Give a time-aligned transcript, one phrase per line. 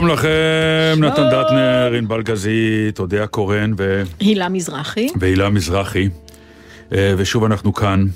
[0.00, 5.08] שלום לכם, נתן דטנר, ענבל גזית, אודיה קורן ו- הילה מזרחי.
[5.16, 6.08] והילה מזרחי.
[6.94, 8.06] אה, ושוב אנחנו כאן,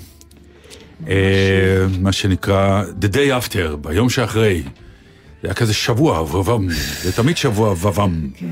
[1.07, 1.15] אה,
[1.99, 4.61] מה שנקרא The Day After, ביום שאחרי.
[4.61, 4.69] זה
[5.43, 6.67] היה כזה שבוע, ובם,
[7.03, 8.27] זה תמיד שבוע, ובם.
[8.35, 8.45] כן.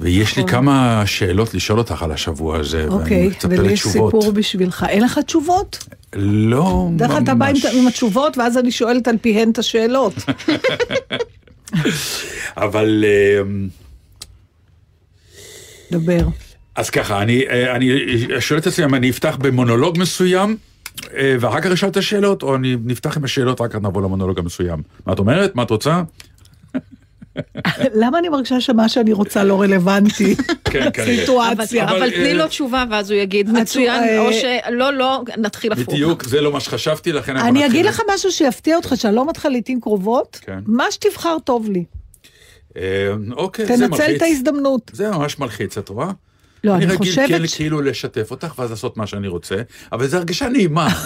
[0.00, 4.12] ויש לי כמה שאלות לשאול אותך על השבוע הזה, ואני אוקיי, מצפה ולי יש לתשובות.
[4.12, 4.86] סיפור בשבילך.
[4.88, 5.84] אין לך תשובות?
[6.16, 7.64] לא דרך אגב, אתה בא ממש.
[7.64, 10.14] עם התשובות, ואז אני שואלת על פיהן את השאלות.
[12.56, 13.04] אבל...
[13.06, 13.42] אה,
[15.90, 16.28] דבר.
[16.74, 17.90] אז ככה, אני, אה, אני
[18.40, 20.56] שואל את עצמי אם אני אפתח במונולוג מסוים,
[21.16, 24.82] אה, ואחר כך אשאל את השאלות, או אני נפתח עם השאלות, רק נעבור למונולוג המסוים.
[25.06, 25.54] מה את אומרת?
[25.54, 26.02] מה את רוצה?
[28.02, 30.36] למה אני מרגישה שמה שאני רוצה לא רלוונטי?
[30.64, 31.20] כן, כנראה.
[31.20, 31.90] סיטואציה.
[31.90, 35.94] אבל, תני אה, לו תשובה ואז הוא יגיד מצוין, אה, או שלא, לא, נתחיל הפוך.
[35.94, 37.66] בדיוק, זה לא מה שחשבתי, לכן אנחנו אני.
[37.66, 40.58] אגיד לך משהו שיפתיע אותך, שאני לא מתחילה לעיתים קרובות, כן.
[40.66, 41.84] מה שתבחר טוב לי.
[42.76, 42.82] אה,
[43.32, 44.16] אוקיי, זה תנצל מלחיץ.
[44.16, 44.90] את ההזדמנות.
[44.94, 46.10] זה ממש מלחיץ, את רואה?
[46.64, 49.56] לא, אני אני רגיל חושבת כן כאילו לשתף אותך, ואז לעשות מה שאני רוצה,
[49.92, 50.88] אבל זו הרגשה נעימה.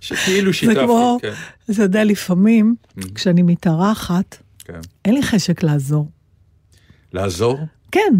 [0.00, 1.32] שכאילו זה שיתפתי, כמו, כן,
[1.70, 2.74] אתה יודע, לפעמים,
[3.14, 4.36] כשאני מתארחת,
[4.66, 4.80] כן.
[5.04, 6.10] אין לי חשק לעזור.
[7.12, 7.58] לעזור,
[7.92, 8.14] כן.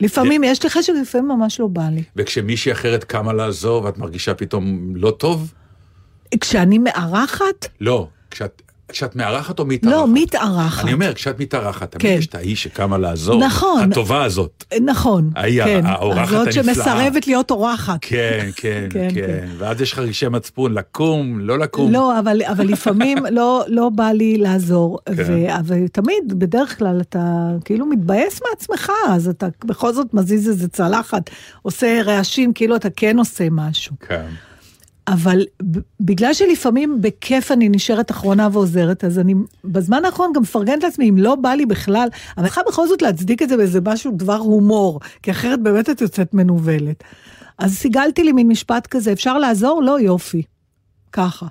[0.00, 2.02] לפעמים יש לי חשק, לפעמים ממש לא בא לי.
[2.16, 5.54] וכשמישהי אחרת קמה לעזור, ואת מרגישה פתאום לא טוב?
[6.40, 9.96] כשאני מארחת, לא, כשאת, כשאת מארחת או מתארחת?
[9.96, 10.84] לא, מתארחת.
[10.84, 12.18] אני אומר, כשאת מתארחת, תמיד כן.
[12.18, 13.44] יש את האיש שקמה לעזור.
[13.44, 13.92] נכון.
[13.92, 14.64] הטובה הזאת.
[14.84, 15.86] נכון, ההיא, כן.
[15.86, 16.64] האורחת הזאת הנפלאה.
[16.64, 17.98] שמסרבת להיות אורחת.
[18.00, 19.48] כן, כן, כן, כן, כן.
[19.58, 21.92] ואז יש לך רגשי מצפון, לקום, לא לקום.
[21.92, 25.12] לא, אבל, אבל לפעמים לא, לא בא לי לעזור, כן.
[25.26, 31.30] ו, ותמיד, בדרך כלל אתה כאילו מתבאס מעצמך, אז אתה בכל זאת מזיז איזה צלחת,
[31.62, 33.96] עושה רעשים, כאילו אתה כן עושה משהו.
[34.08, 34.26] כן.
[35.08, 35.44] אבל
[36.00, 39.34] בגלל שלפעמים בכיף אני נשארת אחרונה ועוזרת, אז אני
[39.64, 43.02] בזמן האחרון גם מפרגנת לעצמי, אם לא בא לי בכלל, אבל אני צריכה בכל זאת
[43.02, 47.04] להצדיק את זה באיזה משהו, דבר הומור, כי אחרת באמת את יוצאת מנוולת.
[47.58, 49.82] אז סיגלתי לי מין משפט כזה, אפשר לעזור?
[49.82, 50.42] לא, יופי.
[51.12, 51.46] ככה.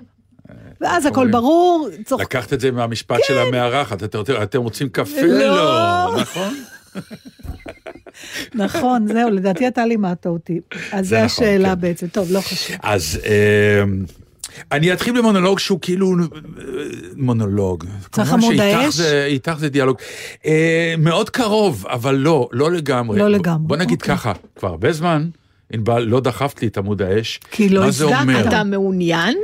[0.80, 1.32] ואז הכל אומרים?
[1.32, 2.22] ברור, צוחק.
[2.22, 4.02] לקחת את זה מהמשפט של המארחת,
[4.42, 5.10] אתם רוצים- קפה?
[5.16, 5.26] כן.
[5.28, 5.46] לא.
[5.46, 6.54] לא, נכון?
[8.54, 10.60] נכון, זהו, לדעתי אתה לימדת אותי.
[10.92, 11.80] אז זו נכון, השאלה כן.
[11.80, 12.06] בעצם.
[12.06, 12.76] טוב, לא חשוב.
[12.82, 13.20] אז
[13.82, 14.04] אמ,
[14.72, 16.24] אני אתחיל במונולוג שהוא כאילו אה,
[17.16, 17.84] מונולוג.
[18.12, 18.94] צריך עמוד האש?
[18.94, 19.96] זה- איתך זה דיאלוג.
[20.46, 23.18] אה, מאוד קרוב, אבל לא, לא לגמרי.
[23.18, 24.14] לא לגמרי, בוא נגיד אוקיי.
[24.16, 25.28] ככה, כבר הרבה זמן,
[25.72, 27.40] ענבל, לא דחפת לי את עמוד האש.
[27.50, 28.04] כי לא מה זה.
[28.04, 28.48] אומר?
[28.48, 29.36] אתה מעוניין?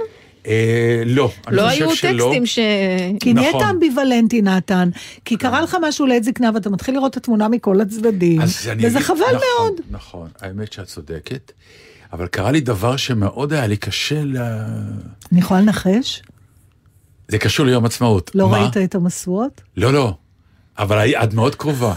[0.47, 2.25] אה, לא, אני לא חושב היו.
[2.27, 2.59] טקסטים ש...
[3.21, 3.69] כי נהיית נכון.
[3.69, 4.91] אמביוולנטי, נתן.
[5.25, 8.41] כי קרה לך משהו לעת זקנה ואתה מתחיל לראות את התמונה מכל הצדדים.
[8.41, 9.73] אני וזה אגיד- חבל נכון, מאוד.
[9.91, 11.53] נכון, האמת שאת צודקת,
[12.13, 14.37] אבל קרה לי דבר שמאוד היה לי קשה ל...
[15.33, 16.23] אני יכולה לנחש?
[17.29, 18.31] זה קשור ליום עצמאות.
[18.35, 18.59] לא מה?
[18.59, 19.61] ראית את המשואות?
[19.77, 20.15] לא, לא,
[20.79, 21.95] אבל את מאוד קרובה.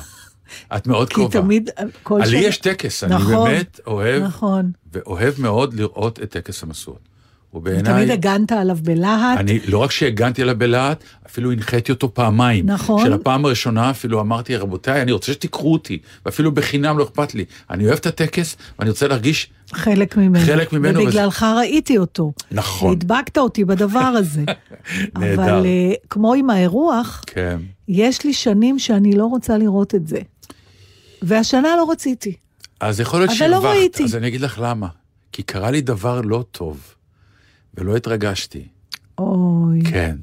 [0.76, 1.42] את מאוד כי קרובה.
[1.42, 1.70] תמיד,
[2.04, 2.40] כל לי שנה...
[2.40, 4.72] יש טקס, אני נכון, באמת אוהב, נכון.
[4.94, 7.13] ואוהב מאוד לראות את טקס המשואות.
[7.54, 9.38] הוא ותמיד בעיניי, הגנת עליו בלהט.
[9.40, 12.66] אני לא רק שהגנתי עליו בלהט, אפילו הנחיתי אותו פעמיים.
[12.66, 13.06] נכון.
[13.06, 17.46] של הפעם הראשונה אפילו אמרתי, רבותיי, אני רוצה שתיקחו אותי, ואפילו בחינם לא אכפת לי.
[17.70, 20.46] אני אוהב את הטקס, ואני רוצה להרגיש, חלק ממנו.
[20.46, 22.34] חלק ממנו, ובגללך ראיתי אותו.
[22.52, 22.92] נכון.
[22.92, 24.44] הדבקת אותי בדבר הזה.
[25.20, 25.44] נהדר.
[25.44, 27.58] אבל אה, כמו עם האירוח, כן.
[27.88, 30.20] יש לי שנים שאני לא רוצה לראות את זה.
[31.22, 32.34] והשנה לא רציתי.
[32.80, 34.04] אז יכול להיות אבל שהרווחת, לא ראיתי.
[34.04, 34.88] אז אני אגיד לך למה.
[35.32, 36.96] כי קרה לי דבר לא טוב,
[37.78, 38.68] ולא התרגשתי.
[39.18, 39.82] אוי.
[39.84, 40.16] כן.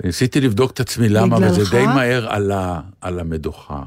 [0.00, 1.70] וניסיתי לבדוק את עצמי למה, וזה?
[1.70, 3.82] די מהר עלה על המדוכה.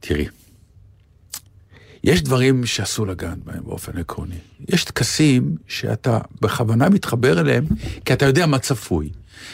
[0.00, 0.26] תראי,
[2.04, 4.38] יש דברים שאסור לגעת בהם באופן עקרוני.
[4.68, 7.66] יש טקסים שאתה בכוונה מתחבר אליהם,
[8.04, 9.10] כי אתה יודע מה צפוי.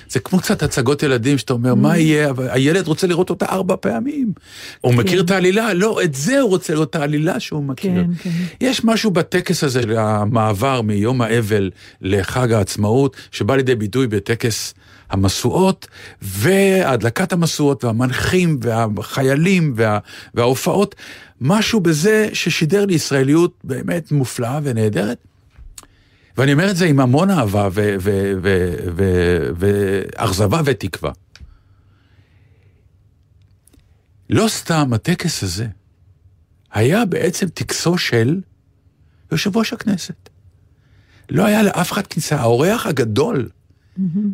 [0.08, 3.76] זה כמו קצת הצגות ילדים שאתה אומר, מה יהיה, אבל הילד רוצה לראות אותה ארבע
[3.80, 4.32] פעמים.
[4.80, 5.74] הוא מכיר את העלילה?
[5.74, 7.90] לא, את זה הוא רוצה לראות, את העלילה שהוא מכיר.
[7.94, 8.30] כן, כן.
[8.60, 11.70] יש משהו בטקס הזה, המעבר מיום האבל
[12.00, 14.74] לחג העצמאות, שבא לידי ביטוי בטקס
[15.10, 15.86] המשואות,
[16.22, 19.98] והדלקת המשואות, והמנחים, והחיילים, וה,
[20.34, 20.94] וההופעות,
[21.40, 25.18] משהו בזה ששידר לי ישראליות באמת מופלאה ונהדרת.
[26.36, 27.68] ואני אומר את זה עם המון אהבה
[29.56, 31.12] ואכזבה ותקווה.
[34.30, 35.66] לא סתם הטקס הזה
[36.72, 38.40] היה בעצם טקסו של
[39.32, 40.28] יושב ראש הכנסת.
[41.30, 42.36] לא היה לאף אחד כניסה.
[42.40, 43.48] האורח הגדול,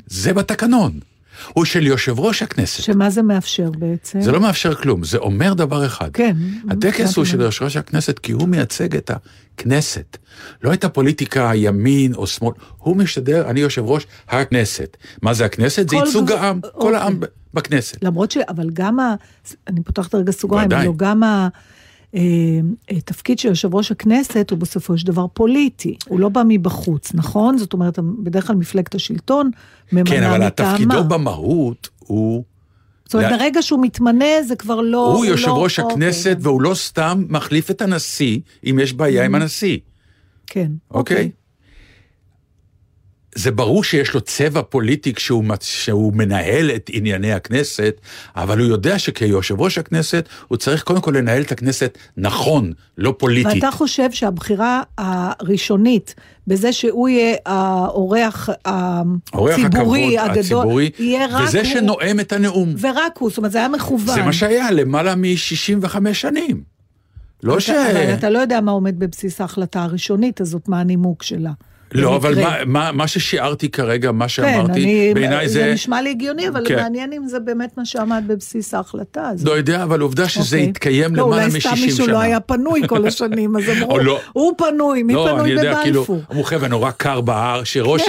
[0.07, 1.01] זה בתקנון,
[1.49, 2.83] הוא של יושב ראש הכנסת.
[2.83, 4.21] שמה זה מאפשר בעצם?
[4.21, 6.11] זה לא מאפשר כלום, זה אומר דבר אחד.
[6.13, 6.37] כן.
[6.71, 9.11] הטקס הוא של יושב ראש הכנסת כי הוא מייצג את
[9.55, 10.17] הכנסת,
[10.63, 14.97] לא את הפוליטיקה ימין או שמאל, הוא משתדר, אני יושב ראש הכנסת.
[15.23, 15.89] מה זה הכנסת?
[15.89, 16.97] זה ייצוג העם, כל אוקיי.
[16.97, 17.21] העם
[17.55, 18.05] בכנסת.
[18.05, 18.37] למרות ש...
[18.49, 19.15] אבל גם ה...
[19.69, 20.73] אני פותחת רגע סוגריים.
[20.73, 21.49] הלוא גם ה...
[22.15, 22.21] אה,
[23.05, 27.59] תפקיד של יושב ראש הכנסת הוא בסופו של דבר פוליטי, הוא לא בא מבחוץ, נכון?
[27.59, 29.51] זאת אומרת, בדרך כלל מפלגת השלטון
[29.93, 30.73] ממנה כן, אבל מטעמה.
[30.73, 32.45] תפקידו במהות הוא...
[33.05, 35.15] זאת אומרת, לה- ברגע שהוא מתמנה זה כבר לא...
[35.17, 38.93] הוא יושב לא- ראש אוקיי, הכנסת אז- והוא לא סתם מחליף את הנשיא אם יש
[38.93, 39.79] בעיה עם הנשיא,
[40.47, 41.31] כן, אוקיי?
[43.41, 48.01] זה ברור שיש לו צבע פוליטי כשהוא, מצ- שהוא מנהל את ענייני הכנסת,
[48.37, 53.15] אבל הוא יודע שכיושב ראש הכנסת הוא צריך קודם כל לנהל את הכנסת נכון, לא
[53.19, 53.55] פוליטית.
[53.55, 56.15] ואתה חושב שהבחירה הראשונית
[56.47, 58.49] בזה שהוא יהיה האורח
[59.35, 59.65] אורח הציבורי
[60.19, 62.75] הכבוד הגדול, הציבורי, יהיה רק וזה הוא, שנואם את הנאום.
[62.81, 64.15] ורק הוא, זאת אומרת, זה היה מכוון.
[64.15, 66.63] זה מה שהיה למעלה מ-65 שנים.
[67.43, 67.71] לא ש...
[67.71, 71.51] אתה- אבל אתה לא יודע מה עומד בבסיס ההחלטה הראשונית הזאת, מה הנימוק שלה.
[71.95, 72.51] לא, אבל במקרה.
[72.51, 75.73] מה, מה, מה ששיערתי כרגע, מה כן, שאמרתי, אני, בעיניי זה זה...
[75.75, 76.77] נשמע לי הגיוני, אבל כן.
[76.77, 79.47] מעניין אם זה באמת מה שעמד בבסיס ההחלטה הזאת.
[79.49, 80.71] לא יודע, אבל עובדה שזה אוקיי.
[80.71, 81.87] התקיים לא, למעלה אולי מ-60 סתם שנה.
[81.87, 84.21] מישהו לא היה פנוי כל השנים, אז אמרו, לא.
[84.33, 86.23] הוא פנוי, מי לא, אני פנוי יודע, כאילו, בבלפור?
[86.33, 88.03] אמרו חבר'ה, נורא קר בהר, שראש,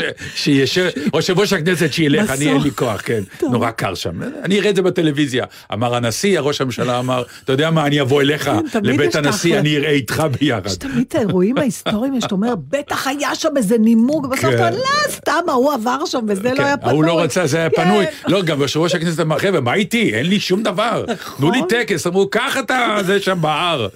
[0.47, 3.21] יושב ראש הכנסת שילך, אני אין לי כוח, כן.
[3.41, 4.21] נורא קר שם.
[4.43, 5.45] אני אראה את זה בטלוויזיה.
[5.73, 9.77] אמר הנשיא, ראש הממשלה אמר, אתה יודע מה, אני אבוא אליך כן, לבית הנשיא, אני
[9.77, 10.65] אראה איתך ביחד.
[10.65, 14.55] יש תמיד את האירועים ההיסטוריים שאתה אומר, בטח היה שם איזה נימוק, ובסוף כן.
[14.55, 16.91] אתה אומר, לא, סתם, ההוא עבר שם וזה לא כן, היה פנוי.
[16.91, 17.83] ההוא לא רצה, זה היה כן.
[17.83, 18.05] פנוי.
[18.27, 20.13] לא, גם יושב ראש הכנסת אמר, חבר'ה, מה איתי?
[20.13, 21.05] אין לי שום דבר.
[21.37, 22.07] תנו לי טקס.
[22.07, 23.87] אמרו, קח אתה זה שם בהר.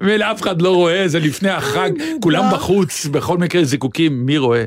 [0.00, 1.90] ואף אחד לא רואה, זה לפני החג,
[2.22, 4.64] כולם בחוץ, בכל מקרה זיקוקים, מי רואה?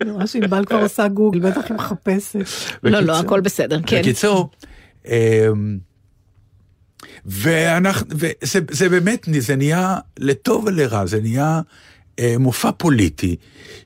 [0.00, 2.36] אני רואה שענבל כבר עושה גוגל, בטח היא מחפשת.
[2.82, 4.00] לא, לא, הכל בסדר, כן.
[4.00, 4.50] בקיצור,
[5.06, 5.78] אמ,
[7.26, 11.60] ואנחנו, וזה זה באמת, זה נהיה לטוב ולרע, זה נהיה
[12.18, 13.36] אה, מופע פוליטי,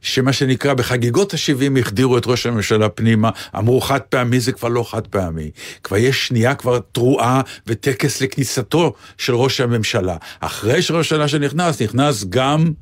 [0.01, 4.91] שמה שנקרא בחגיגות ה-70 החדירו את ראש הממשלה פנימה, אמרו חד פעמי זה כבר לא
[4.91, 5.51] חד פעמי.
[5.83, 10.17] כבר יש שנייה כבר תרועה וטקס לכניסתו של ראש הממשלה.
[10.41, 12.73] אחרי שראש הממשלה שנכנס, נכנס גם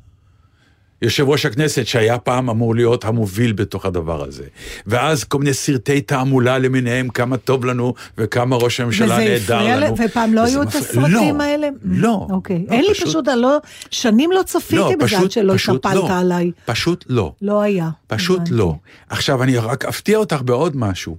[1.01, 4.43] יושב ראש הכנסת שהיה פעם אמור להיות המוביל בתוך הדבר הזה.
[4.87, 9.77] ואז כל מיני סרטי תעמולה למיניהם, כמה טוב לנו וכמה ראש הממשלה וזה נהדר הפריע
[9.77, 9.95] לנו.
[9.99, 10.05] ל...
[10.05, 11.67] ופעם לא וזה היו את הסרטים לא, האלה?
[11.83, 12.27] לא.
[12.29, 12.65] אוקיי.
[12.69, 13.57] לא, אין לי פשוט- פשוט, אני לא...
[13.91, 16.19] שנים לא צפיתי לא, בזה עד פשוט, שלא פשוט התנפלת לא.
[16.19, 16.51] עליי.
[16.65, 17.33] פשוט לא.
[17.41, 17.89] לא היה.
[18.07, 18.53] פשוט הבנתי.
[18.53, 18.75] לא.
[19.09, 21.17] עכשיו, אני רק אפתיע אותך בעוד משהו.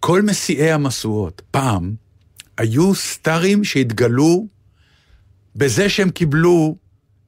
[0.00, 1.94] כל מסיעי המשואות, פעם,
[2.58, 4.46] היו סטארים שהתגלו
[5.56, 6.76] בזה שהם קיבלו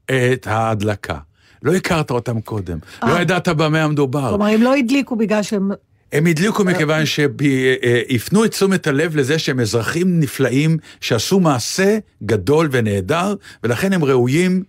[0.06, 1.18] את ההדלקה.
[1.62, 3.22] לא הכרת אותם קודם, לא אה.
[3.22, 4.28] ידעת במה המדובר.
[4.28, 5.70] כלומר, הם לא הדליקו בגלל שהם...
[6.12, 13.34] הם הדליקו מכיוון שהפנו את תשומת הלב לזה שהם אזרחים נפלאים שעשו מעשה גדול ונהדר,
[13.64, 14.62] ולכן הם ראויים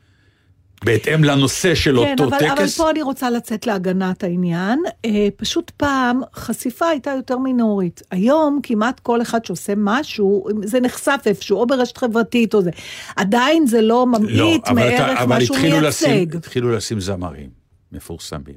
[0.86, 2.52] בהתאם לנושא של כן, אותו אבל, טקס.
[2.52, 4.80] אבל פה אני רוצה לצאת להגנת העניין.
[5.06, 8.02] אה, פשוט פעם חשיפה הייתה יותר מינורית.
[8.12, 12.70] היום כמעט כל אחד שעושה משהו, זה נחשף איפשהו, או ברשת חברתית או זה.
[13.16, 16.36] עדיין זה לא ממעיט אבל מערך אתה- אבל מה שהוא התחילו לשים- מייצג.
[16.36, 17.50] התחילו לשים זמרים
[17.92, 18.56] מפורסמים,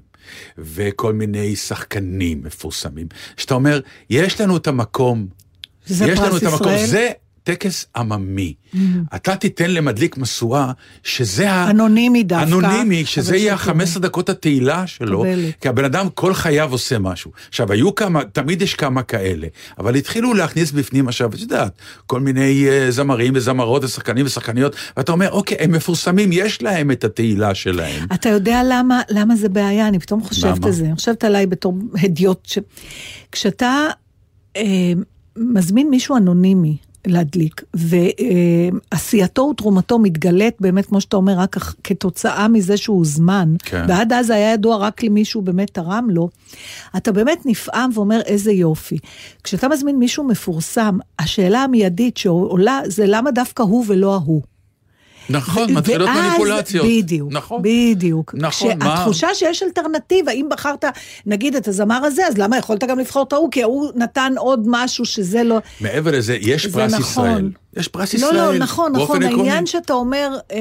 [0.59, 3.07] וכל מיני שחקנים מפורסמים,
[3.37, 3.81] שאתה אומר,
[4.11, 5.27] יש לנו את המקום,
[5.91, 6.87] יש לנו את המקום, ישראל?
[6.87, 7.11] זה
[7.47, 8.55] טקס עממי.
[9.15, 10.73] אתה תיתן למדליק משואה,
[11.03, 11.71] שזה ה...
[11.71, 12.45] אנונימי דווקא.
[12.45, 13.75] אנונימי, שזה יהיה שקורא.
[13.75, 15.25] ה-15 דקות התהילה שלו.
[15.61, 17.31] כי הבן אדם כל חייו עושה משהו.
[17.49, 19.47] עכשיו, היו כמה, תמיד יש כמה כאלה,
[19.79, 21.73] אבל התחילו להכניס בפנים עכשיו, את יודעת,
[22.07, 27.05] כל מיני uh, זמרים וזמרות ושחקנים ושחקניות, ואתה אומר, אוקיי, הם מפורסמים, יש להם את
[27.05, 28.07] התהילה שלהם.
[28.15, 29.89] אתה יודע למה, למה זה בעיה?
[29.89, 30.67] אני פתאום חושבת למה?
[30.67, 30.85] על זה.
[30.85, 32.47] אני חושבת עליי בתור הדיוט.
[32.47, 32.59] ש...
[33.33, 33.87] כשאתה
[34.57, 34.63] אה,
[35.37, 36.77] מזמין מישהו אנונימי
[37.07, 43.85] להדליק, ועשייתו ותרומתו מתגלית באמת, כמו שאתה אומר, רק כתוצאה מזה שהוא הוזמן, כן.
[43.89, 46.29] ועד אז היה ידוע רק למישהו באמת תרם לו,
[46.97, 48.99] אתה באמת נפעם ואומר איזה יופי.
[49.45, 54.56] כשאתה מזמין מישהו מפורסם, השאלה המיידית שעולה זה למה דווקא הוא ולא ההוא.
[55.31, 56.87] נכון, מתחילות מניפולציות.
[56.87, 57.63] בדיוק, נכון.
[57.63, 58.35] בדיוק.
[58.39, 60.85] נכון, מה- שהתחושה שיש אלטרנטיבה, אם בחרת,
[61.27, 63.51] נגיד, את הזמר הזה, אז למה יכולת גם לבחור את ההוא?
[63.51, 65.59] כי ההוא נתן עוד משהו שזה לא...
[65.81, 67.01] מעבר לזה, יש פרס נכון.
[67.03, 67.51] ישראל.
[67.77, 68.35] יש פרס ישראל.
[68.35, 69.23] לא, לא, נכון, נכון.
[69.23, 70.31] העניין שאתה אומר...
[70.53, 70.59] אה,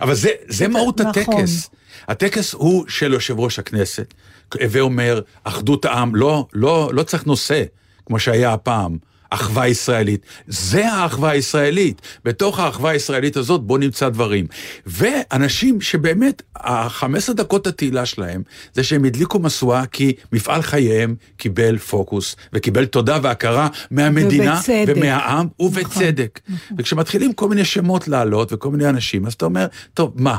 [0.00, 1.34] אבל זה, זה מהות נכון.
[1.34, 1.70] הטקס.
[2.08, 4.14] הטקס הוא של יושב ראש הכנסת,
[4.62, 7.62] הווה אומר, אחדות העם, לא, לא, לא צריך נושא,
[8.06, 8.96] כמו שהיה הפעם.
[9.36, 10.20] אחווה ישראלית.
[10.46, 12.02] זה האחווה הישראלית.
[12.24, 14.46] בתוך האחווה הישראלית הזאת בוא נמצא דברים.
[14.86, 18.42] ואנשים שבאמת, ה-15 דקות התהילה שלהם,
[18.74, 24.84] זה שהם הדליקו משואה כי מפעל חייהם קיבל פוקוס, וקיבל תודה והכרה מהמדינה ובצדק.
[24.96, 26.40] ומהעם, ובצדק.
[26.78, 30.38] וכשמתחילים כל מיני שמות לעלות וכל מיני אנשים, אז אתה אומר, טוב, מה?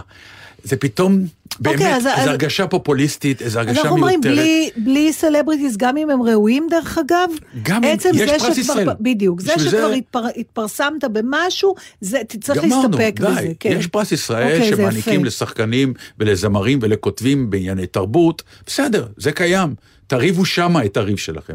[0.64, 1.22] זה פתאום,
[1.60, 4.34] באמת, אוקיי, אז- איזו אז- הרגשה פופוליסטית, איזו הרגשה אנחנו אומרים, מיותרת.
[4.38, 7.30] בלי, בלי celebrities, גם אם הם ראויים דרך אגב,
[7.64, 8.90] גם אם- עצם יש זה פרס שכבר, ישראל.
[9.00, 13.26] בדיוק, זה שכבר זה- התפר, התפרסמת במשהו, זה, צריך גמרנו, להסתפק די.
[13.28, 13.76] בזה, כן.
[13.80, 15.26] יש פרס ישראל אוקיי, זה שמעניקים.
[15.26, 19.76] לשחקנים ולזמרים ולכותבים בענייני תרבות, בסדר, זה קיים.
[20.08, 21.54] תריבו שמה את הריב שלכם.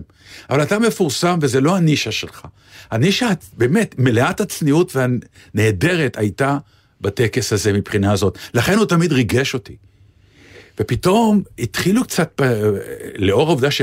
[0.51, 2.43] אבל אתה מפורסם וזה לא הנישה שלך.
[2.91, 6.59] הנישה, באמת, מלאת הצניעות והנהדרת הייתה
[7.03, 8.39] בטקס הזה מבחינה הזאת.
[8.55, 9.77] לכן הוא תמיד ריגש אותי.
[10.81, 12.41] ופתאום התחילו קצת,
[13.17, 13.83] לאור העובדה ש...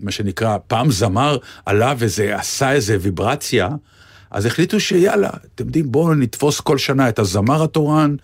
[0.00, 3.68] מה שנקרא, פעם זמר עלה וזה עשה איזה ויברציה,
[4.30, 8.16] אז החליטו שיאללה, אתם יודעים, בואו נתפוס כל שנה את הזמר התורן,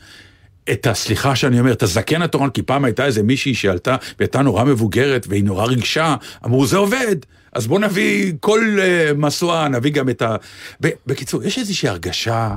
[0.72, 0.94] את ה...
[0.94, 5.26] סליחה שאני אומר, את הזקן התורן, כי פעם הייתה איזה מישהי שעלתה והייתה נורא מבוגרת
[5.28, 7.16] והיא נורא ריגשה, אמרו, זה עובד,
[7.52, 10.36] אז בואו נביא כל uh, משואה, נביא גם את ה...
[10.80, 12.56] בקיצור, יש איזושהי הרגשה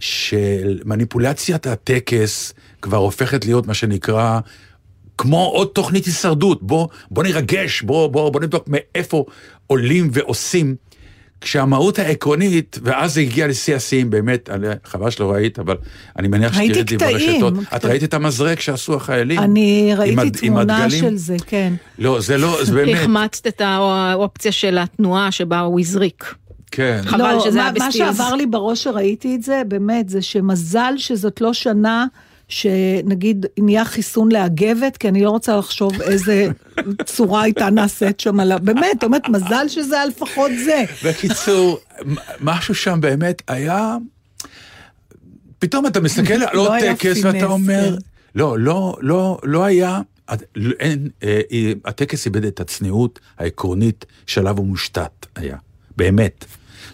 [0.00, 4.40] של מניפולציית הטקס כבר הופכת להיות מה שנקרא
[5.18, 9.24] כמו עוד תוכנית הישרדות, בוא, בוא נרגש, בוא, בוא, בוא נבדוק מאיפה
[9.66, 10.74] עולים ועושים.
[11.40, 15.76] כשהמהות העקרונית, ואז זה הגיע לשיא השיאים, באמת, אני- חבל שלא ראית, אבל
[16.18, 17.54] אני מניח ראיתי שתראי את זה ברשתות.
[17.76, 17.84] את.
[17.84, 19.38] ראית את המזרק שעשו החיילים?
[19.38, 21.00] אני עם ראיתי עם תמונה הדגלים?
[21.04, 21.72] של זה, כן.
[21.98, 26.34] לא, זה לא, זה באמת, החמצת את האופציה של התנועה שבה הוא הזריק.
[26.70, 27.00] כן.
[27.06, 28.16] חבל לא, שזה מה, היה מה בסטילס.
[28.16, 32.06] שעבר לי בראש שראיתי את זה, באמת, זה שמזל שזאת לא שנה
[32.48, 36.48] שנגיד נהיה חיסון לאגבת, כי אני לא רוצה לחשוב איזה
[37.04, 38.58] צורה הייתה נעשית שם עליו.
[38.62, 40.84] באמת, באמת, מזל שזה היה לפחות זה.
[41.04, 41.78] בקיצור,
[42.40, 43.96] משהו שם באמת היה...
[45.58, 47.96] פתאום אתה מסתכל על לא עוד היה טקס ואתה אומר, כן.
[48.34, 50.00] לא, לא, לא, לא היה,
[50.34, 51.40] את- לא- אין, אה,
[51.84, 55.56] הטקס איבד את הצניעות העקרונית שעליו הוא מושתת היה,
[55.96, 56.44] באמת.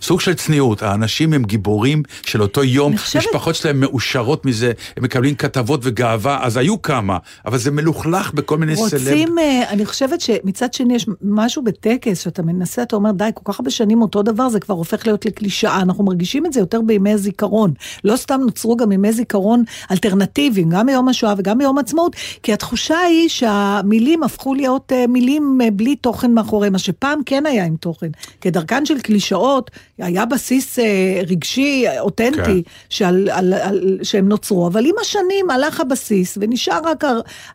[0.03, 5.05] סוג של צניעות, האנשים הם גיבורים של אותו יום, חושבת- משפחות שלהם מאושרות מזה, הם
[5.05, 8.85] מקבלים כתבות וגאווה, אז היו כמה, אבל זה מלוכלך בכל מיני סלב.
[9.09, 13.53] רוצים, אה, אני חושבת שמצד שני יש משהו בטקס, שאתה מנסה, אתה אומר, די, כל
[13.53, 15.81] כך הרבה שנים אותו דבר, זה כבר הופך להיות לקלישאה.
[15.83, 17.73] אנחנו מרגישים את זה יותר בימי הזיכרון.
[18.05, 22.99] לא סתם נוצרו גם ימי זיכרון אלטרנטיביים, גם ביום השואה וגם ביום העצמאות, כי התחושה
[22.99, 27.77] היא שהמילים הפכו להיות אה, מילים אה, בלי תוכן מאחורי, מה שפעם כן היה עם
[27.77, 28.09] תוכן.
[28.41, 29.71] כדרכן של קלישאות,
[30.03, 30.85] היה בסיס אה,
[31.29, 32.71] רגשי, אותנטי, כן.
[32.89, 37.05] שעל, על, על, שהם נוצרו, אבל עם השנים הלך הבסיס ונשאר רק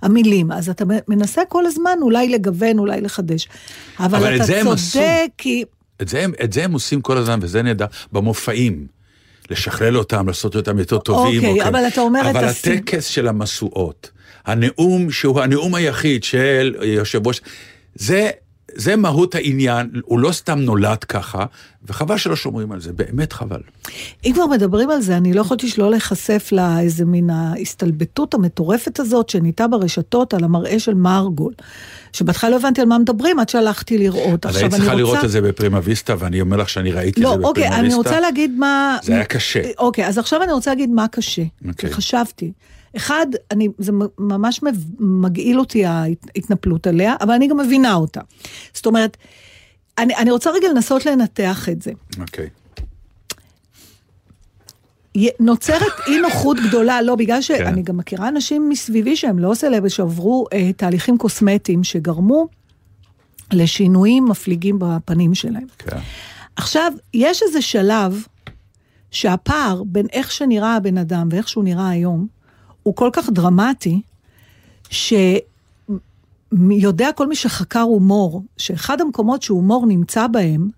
[0.02, 3.48] המילים, אז אתה מנסה כל הזמן אולי לגוון, אולי לחדש.
[4.00, 4.76] אבל, אבל את אתה עשו.
[4.92, 5.64] צודק, כי...
[6.02, 8.98] את זה, את זה הם עושים כל הזמן, וזה נהדר, במופעים.
[9.52, 11.46] לשכלל אותם, לעשות אותם יותר טובים.
[11.46, 11.68] אוקיי, כן.
[11.68, 14.12] אבל אתה אומר את אבל הסיב- הטקס של המשואות,
[14.46, 17.42] הנאום שהוא הנאום היחיד של יושב ראש,
[17.96, 18.30] זה,
[18.76, 21.46] זה מהות העניין, הוא לא סתם נולד ככה,
[21.88, 23.62] וחבל שלא שומרים על זה, באמת חבל.
[24.26, 29.30] אם כבר מדברים על זה, אני לא יכולתי שלא להיחשף לאיזה מין ההסתלבטות המטורפת הזאת
[29.30, 31.54] שנהייתה ברשתות על המראה של מרגול.
[32.14, 34.46] שבהתחלה לא הבנתי על מה מדברים, עד שהלכתי לראות.
[34.46, 37.26] עכשיו, היית אני צריכה לראות את זה בפרימה ויסטה, ואני אומר לך שאני ראיתי את
[37.26, 37.80] לא, זה בפרימה אוקיי, ויסטה.
[37.80, 38.98] אני רוצה להגיד מה...
[39.04, 39.62] זה היה קשה.
[39.78, 41.44] אוקיי, אז עכשיו אני רוצה להגיד מה קשה.
[41.68, 41.94] אוקיי.
[41.94, 42.52] חשבתי.
[42.98, 44.60] אחד, אני, זה ממש
[45.00, 48.22] מגעיל אותי ההתנפלות עליה, אבל אני גם מבינה אותה.
[48.74, 49.18] זאת אומרת,
[49.98, 51.92] אני, אני רוצה רגע לנסות לנתח את זה.
[52.20, 52.50] אוקיי.
[55.16, 57.42] י- נוצרת אי נוחות גדולה, לא, בגלל כן.
[57.42, 62.48] שאני גם מכירה אנשים מסביבי שהם לא סלב, שעברו אה, תהליכים קוסמטיים שגרמו
[63.54, 65.68] לשינויים מפליגים בפנים שלהם.
[65.78, 65.98] כן.
[66.56, 68.24] עכשיו, יש איזה שלב
[69.12, 72.28] שהפער בין איך שנראה הבן אדם ואיך שהוא נראה היום,
[72.88, 74.02] הוא כל כך דרמטי,
[74.90, 75.42] שיודע
[77.16, 80.70] כל מי שחקר הומור, שאחד המקומות שהומור נמצא בהם,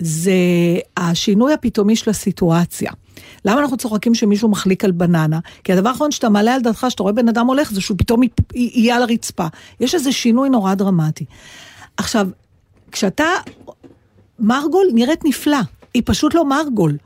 [0.00, 0.32] זה
[0.96, 2.92] השינוי הפתאומי של הסיטואציה.
[3.44, 5.38] למה אנחנו צוחקים שמישהו מחליק על בננה?
[5.64, 8.20] כי הדבר האחרון שאתה מעלה על דעתך, שאתה רואה בן אדם הולך, זה שהוא פתאום
[8.54, 9.46] יהיה על הרצפה.
[9.80, 11.24] יש איזה שינוי נורא דרמטי.
[11.96, 12.28] עכשיו,
[12.92, 13.24] כשאתה...
[14.38, 15.58] מרגול נראית נפלא,
[15.94, 16.96] היא פשוט לא מרגול.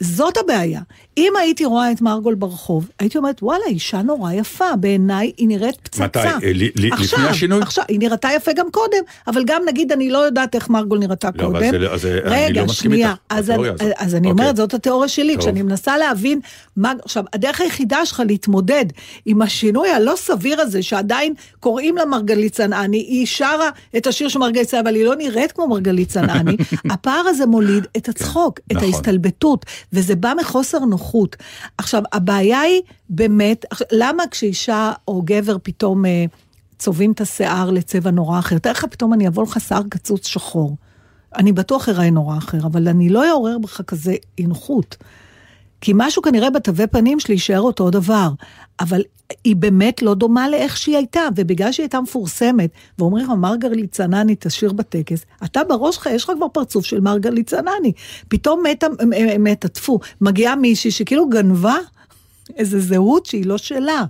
[0.00, 0.80] זאת הבעיה.
[1.18, 5.76] אם הייתי רואה את מרגול ברחוב, הייתי אומרת, וואלה, אישה נורא יפה, בעיניי היא נראית
[5.82, 6.04] פצצה.
[6.04, 6.18] מתי?
[6.18, 7.60] אה, ל- לפני עכשיו, השינוי?
[7.62, 11.28] עכשיו, היא נראתה יפה גם קודם, אבל גם נגיד, אני לא יודעת איך מרגול נראתה
[11.34, 11.70] לא, אבל קודם.
[11.70, 13.08] זה לא- אז, אה, אני רגע, לא מסכים שנייה.
[13.10, 13.88] איתך אז, בתיאוריה אז.
[13.96, 14.42] אז אני אוקיי.
[14.42, 15.42] אומרת, זאת התיאוריה שלי, טוב.
[15.42, 16.40] כשאני מנסה להבין
[16.76, 16.92] מה...
[17.04, 18.84] עכשיו, הדרך היחידה שלך להתמודד
[19.26, 24.38] עם השינוי הלא סביר הזה, שעדיין קוראים לה מרגלית צנעני, היא שרה את השיר של
[24.38, 26.56] מרגלית צנעני, אבל היא לא נראית כמו מרגלית צנעני,
[26.92, 28.88] הפער הזה מוליד את הצחוק, את נכון.
[28.88, 31.07] ההסתלבטות, וזה בא מחוסר נוחות.
[31.78, 36.24] עכשיו, הבעיה היא באמת, למה כשאישה או גבר פתאום אה,
[36.78, 40.76] צובעים את השיער לצבע נורא אחר, תאר לך פתאום אני אבוא לך שיער קצוץ שחור.
[41.36, 44.96] אני בטוח אראה נורא אחר, אבל אני לא אעורר בך כזה אי נוחות.
[45.80, 48.30] כי משהו כנראה בתווי פנים שלי יישאר אותו דבר,
[48.80, 49.02] אבל
[49.44, 54.34] היא באמת לא דומה לאיך שהיא הייתה, ובגלל שהיא הייתה מפורסמת, ואומרים לך, מרגלית צנני
[54.38, 57.92] תשאיר בטקס, אתה בראש שלך, יש לך כבר פרצוף של מרגלית צנני.
[58.28, 58.86] פתאום מתה,
[59.38, 61.76] מתה, טפו, מגיעה מישהי שכאילו גנבה
[62.56, 64.04] איזו זהות שהיא לא שלה.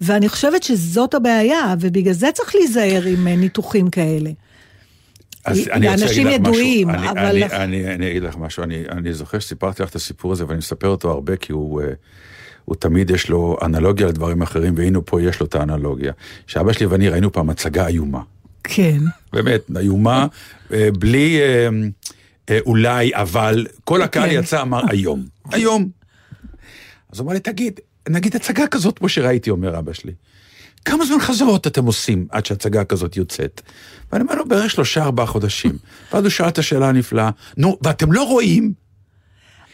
[0.00, 4.30] ואני חושבת שזאת הבעיה, ובגלל זה צריך להיזהר עם אה, ניתוחים כאלה.
[5.44, 6.62] אז אני רוצה לאנשים להגיד לך משהו.
[6.62, 10.32] ידועים, אבל- אני, אני, אני אגיד לך משהו, אני, אני זוכר שסיפרתי לך את הסיפור
[10.32, 11.86] הזה, ואני מספר אותו הרבה, כי הוא, אה,
[12.64, 16.12] הוא תמיד יש לו אנלוגיה לדברים אחרים, והנה פה יש לו את האנלוגיה.
[16.46, 18.20] שאבא שלי ואני ראינו פעם הצגה איומה.
[18.64, 18.98] כן.
[19.32, 20.26] באמת, איומה,
[20.72, 21.68] אה, בלי אה,
[22.50, 24.36] אה, אולי, אבל, כל הקהל כן.
[24.38, 25.24] יצא, אמר היום.
[25.50, 25.88] היום.
[27.12, 30.12] אז הוא אמר לי, תגיד, נגיד הצגה כזאת כמו שראיתי, אומר אבא שלי.
[30.84, 33.60] כמה זמן חזרות אתם עושים עד שהצגה כזאת יוצאת?
[34.12, 35.78] ואני אומר לו, בערך שלושה ארבעה חודשים.
[36.12, 38.72] ואז הוא שאל את השאלה הנפלאה, נו, ואתם לא רואים?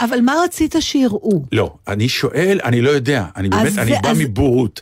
[0.00, 1.43] אבל מה רצית שיראו?
[1.53, 4.80] לא, אני שואל, אני לא יודע, אני באמת, אני בא מבורות.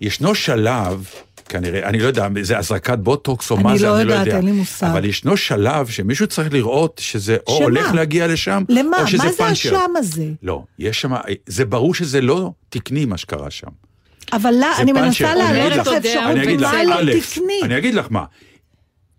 [0.00, 1.04] ישנו שלב,
[1.48, 4.26] כנראה, אני לא יודע, זה הזרקת בוטוקס או אני מה זה, לא אני לא יודעת,
[4.26, 4.38] יודע.
[4.38, 4.86] אין לי מושג.
[4.86, 7.64] אבל ישנו שלב שמישהו צריך לראות שזה או שמה?
[7.64, 9.02] הולך להגיע לשם, למה?
[9.02, 9.50] או שזה מה זה פאנצ'ר.
[9.76, 10.26] השם הזה?
[10.42, 11.12] לא, יש שם,
[11.46, 13.68] זה ברור שזה לא תקני מה שקרה שם.
[14.32, 15.06] אבל לא, אני פאנצ'ר.
[15.06, 17.60] מנסה אני להעלות אגיד לך לך, אפשרות, אני אגיד לך, מה לא תקני?
[17.62, 18.24] אני אגיד לך מה,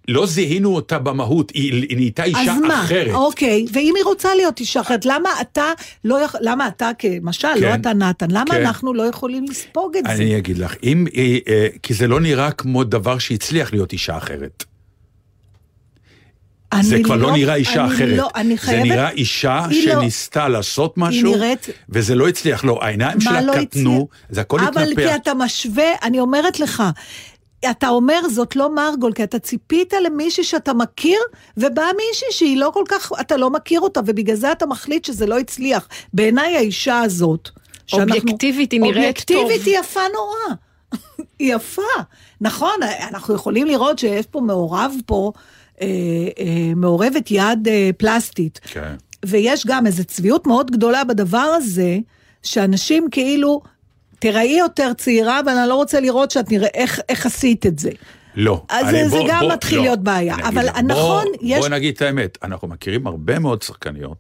[0.08, 2.84] לא זיהינו אותה במהות, היא היא נהייתה אישה אז מה?
[2.84, 3.14] אחרת.
[3.14, 5.66] אוקיי, ואם היא רוצה להיות אישה אחרת, למה אתה
[6.04, 7.82] לא יכול, למה אתה כמשל, לא כן.
[7.82, 8.66] אתה נתן, למה כן.
[8.66, 10.12] אנחנו לא יכולים לספוג את זה?
[10.12, 14.18] אני אגיד לך, אם, היא, אה, כי זה לא נראה כמו דבר שהצליח להיות אישה
[14.18, 14.64] אחרת.
[16.82, 18.18] זה אני כבר לא נראה אישה אני אחרת.
[18.18, 18.86] לא, אני זה חייבת...
[18.86, 22.64] נראה אישה לא- שניסתה לעשות משהו, נראית- וזה לא הצליח.
[22.66, 24.30] לא, העיניים שלה לא קטנו, הצליח?
[24.36, 25.10] זה הכל אבל התנפח.
[25.10, 26.84] כי אתה משווה, אני אומרת לך,
[27.72, 31.20] אתה אומר זאת לא מרגול, כי אתה ציפית למישהי שאתה מכיר,
[31.58, 35.26] ובאה מישהי שהיא לא כל כך, אתה לא מכיר אותה, ובגלל זה אתה מחליט שזה
[35.26, 35.88] לא הצליח.
[36.14, 37.50] בעיניי האישה הזאת,
[37.88, 39.68] שאנחנו- אובייקטיבית היא נראית אובייקטיבית טוב.
[39.68, 40.56] היא יפה נורא.
[41.40, 41.82] היא יפה.
[42.42, 42.76] נכון,
[43.10, 45.32] אנחנו יכולים לראות שיש פה מעורב פה,
[45.82, 45.88] אה,
[46.40, 48.60] אה, מעורבת יד אה, פלסטית.
[48.64, 48.96] כן.
[49.26, 51.98] ויש גם איזו צביעות מאוד גדולה בדבר הזה,
[52.44, 53.62] שאנשים כאילו,
[54.24, 57.90] תראי יותר צעירה, אבל אני לא רוצה לראות שאת נראה, איך, איך עשית את זה.
[58.36, 58.64] לא.
[58.70, 60.36] אז אני- זה גם מתחיל להיות בעיה.
[60.48, 64.18] אבל לך, נכון, בוא, יש- בוא נגיד את האמת, אנחנו מכירים הרבה מאוד שחקניות.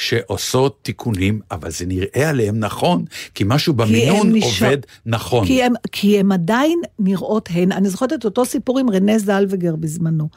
[0.00, 5.46] שעושות תיקונים, אבל זה נראה עליהם נכון, כי משהו כי במינון נשאר- עובד נכון.
[5.46, 7.72] כי הם, כי הם עדיין נראות הן.
[7.72, 10.28] אני זוכרת את אותו סיפור עם רנה זלווגר בזמנו,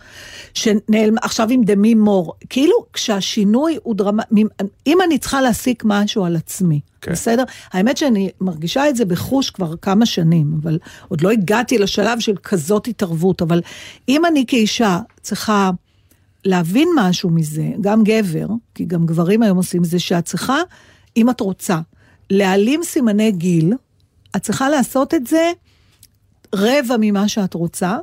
[0.53, 2.33] שנעלם עכשיו עם דמי מור.
[2.49, 4.43] כאילו, כשהשינוי הוא דרמטי,
[4.87, 7.11] אם אני צריכה להסיק משהו על עצמי, כן.
[7.11, 7.43] בסדר?
[7.71, 12.35] האמת שאני מרגישה את זה בחוש כבר כמה שנים, אבל עוד לא הגעתי לשלב של
[12.43, 13.61] כזאת התערבות, אבל
[14.09, 15.71] אם אני כאישה צריכה...
[16.45, 20.57] להבין משהו מזה, גם גבר, כי גם גברים היום עושים זה, שאת צריכה,
[21.17, 21.79] אם את רוצה,
[22.29, 23.73] להעלים סימני גיל,
[24.35, 25.51] את צריכה לעשות את זה
[26.55, 27.97] רבע ממה שאת רוצה,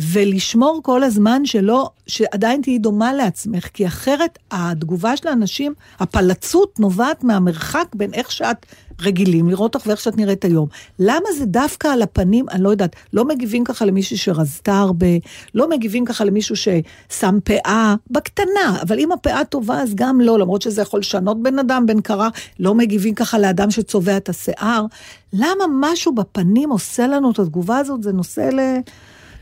[0.00, 7.24] ולשמור כל הזמן שלא, שעדיין תהיי דומה לעצמך, כי אחרת התגובה של האנשים, הפלצות נובעת
[7.24, 8.66] מהמרחק בין איך שאת
[9.00, 10.68] רגילים לראות אותך ואיך שאת נראית היום.
[10.98, 15.06] למה זה דווקא על הפנים, אני לא יודעת, לא מגיבים ככה למישהו שרזתה הרבה,
[15.54, 20.62] לא מגיבים ככה למישהו ששם פאה, בקטנה, אבל אם הפאה טובה אז גם לא, למרות
[20.62, 22.28] שזה יכול לשנות בן אדם, בן קרה,
[22.60, 24.84] לא מגיבים ככה לאדם שצובע את השיער.
[25.32, 28.02] למה משהו בפנים עושה לנו את התגובה הזאת?
[28.02, 28.60] זה נושא ל...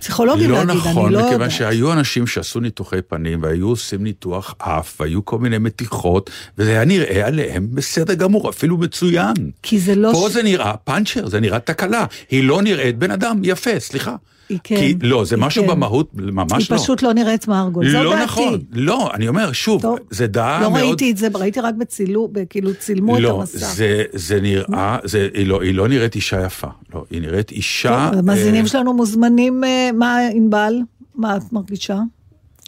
[0.01, 1.51] פסיכולוגים לא להגיד, נכון, אני לא מכיוון יודעת.
[1.51, 6.85] שהיו אנשים שעשו ניתוחי פנים והיו עושים ניתוח אף, והיו כל מיני מתיחות, וזה היה
[6.85, 9.35] נראה עליהם בסדר גמור, אפילו מצוין.
[9.63, 10.11] כי זה לא...
[10.13, 12.05] פה ש- זה נראה פאנצ'ר, זה נראה תקלה.
[12.31, 14.17] היא לא נראית בן אדם יפה, סליחה.
[14.49, 14.77] היא כן.
[14.77, 15.71] כי, לא, זה היא משהו כן.
[15.71, 16.83] במהות, ממש היא לא.
[16.83, 18.25] פשוט לא נראית מרגול, זו לא דעתי.
[18.25, 20.83] נכון, לא, אני אומר, שוב, טוב, זה דעה לא מאוד...
[20.83, 23.75] ראיתי את זה, ראיתי רק בצילום, כאילו צילמו את לא, המסך.
[23.75, 28.09] זה, זה נראה, זה, היא, לא, היא לא נראית אישה יפה, לא, היא נראית אישה...
[28.11, 30.75] טוב, המאזינים אה, שלנו מוזמנים, אה, מה ענבל?
[31.15, 31.99] מה את מרגישה?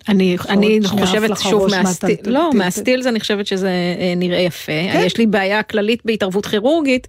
[0.08, 2.16] אני, אני חושבת, שוב, מהסטיל.
[2.26, 2.58] לא, טלטל.
[2.58, 4.72] מהסטיל זה אני חושבת שזה אה, נראה יפה.
[4.92, 5.02] כן.
[5.06, 7.06] יש לי בעיה כללית בהתערבות כירורגית,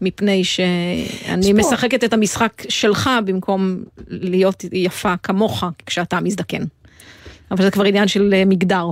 [0.00, 1.58] מפני שאני פה.
[1.58, 3.76] משחקת את המשחק שלך במקום
[4.08, 6.62] להיות יפה כמוך כשאתה מזדקן.
[7.50, 8.86] אבל זה כבר עניין של אה, מגדר.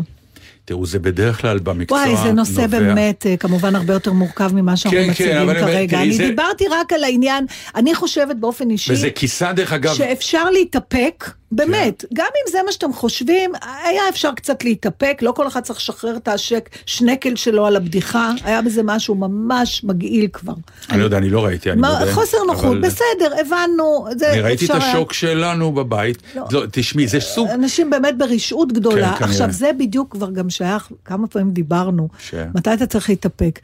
[0.65, 4.51] תראו, זה בדרך כלל במקצוע וואי, זה נושא נובע- באמת אה, כמובן הרבה יותר מורכב
[4.55, 5.91] ממה שאנחנו כן, כן, מציגים אומר, כרגע.
[5.97, 9.95] תראי, אני זה- דיברתי רק על העניין, אני חושבת באופן אישי, וזה כיסה, דרך אגב,
[9.95, 13.53] שאפשר להתאפק, באמת, גם אם זה מה שאתם חושבים,
[13.85, 18.31] היה אפשר קצת להתאפק, לא כל אחד צריך לשחרר את השק, שנקל שלו על הבדיחה,
[18.45, 20.53] היה בזה משהו ממש מגעיל כבר.
[20.91, 22.13] אני לא יודע, אני לא ראיתי, אני מודה.
[22.15, 26.19] חוסר נוחות, אבל בסדר, הבנו, זה אני ראיתי את אפשר היה- השוק שלנו בבית.
[26.37, 26.45] לא.
[26.53, 27.49] לא, תשמעי, זה סוג...
[27.49, 28.97] אנשים באמת ברשעות גדולה.
[29.13, 29.31] כן, כנראה.
[29.33, 33.59] עכשיו, זה בדיוק כבר גם שייך, כמה פעמים דיברנו, ש- מתי אתה צריך להתאפק?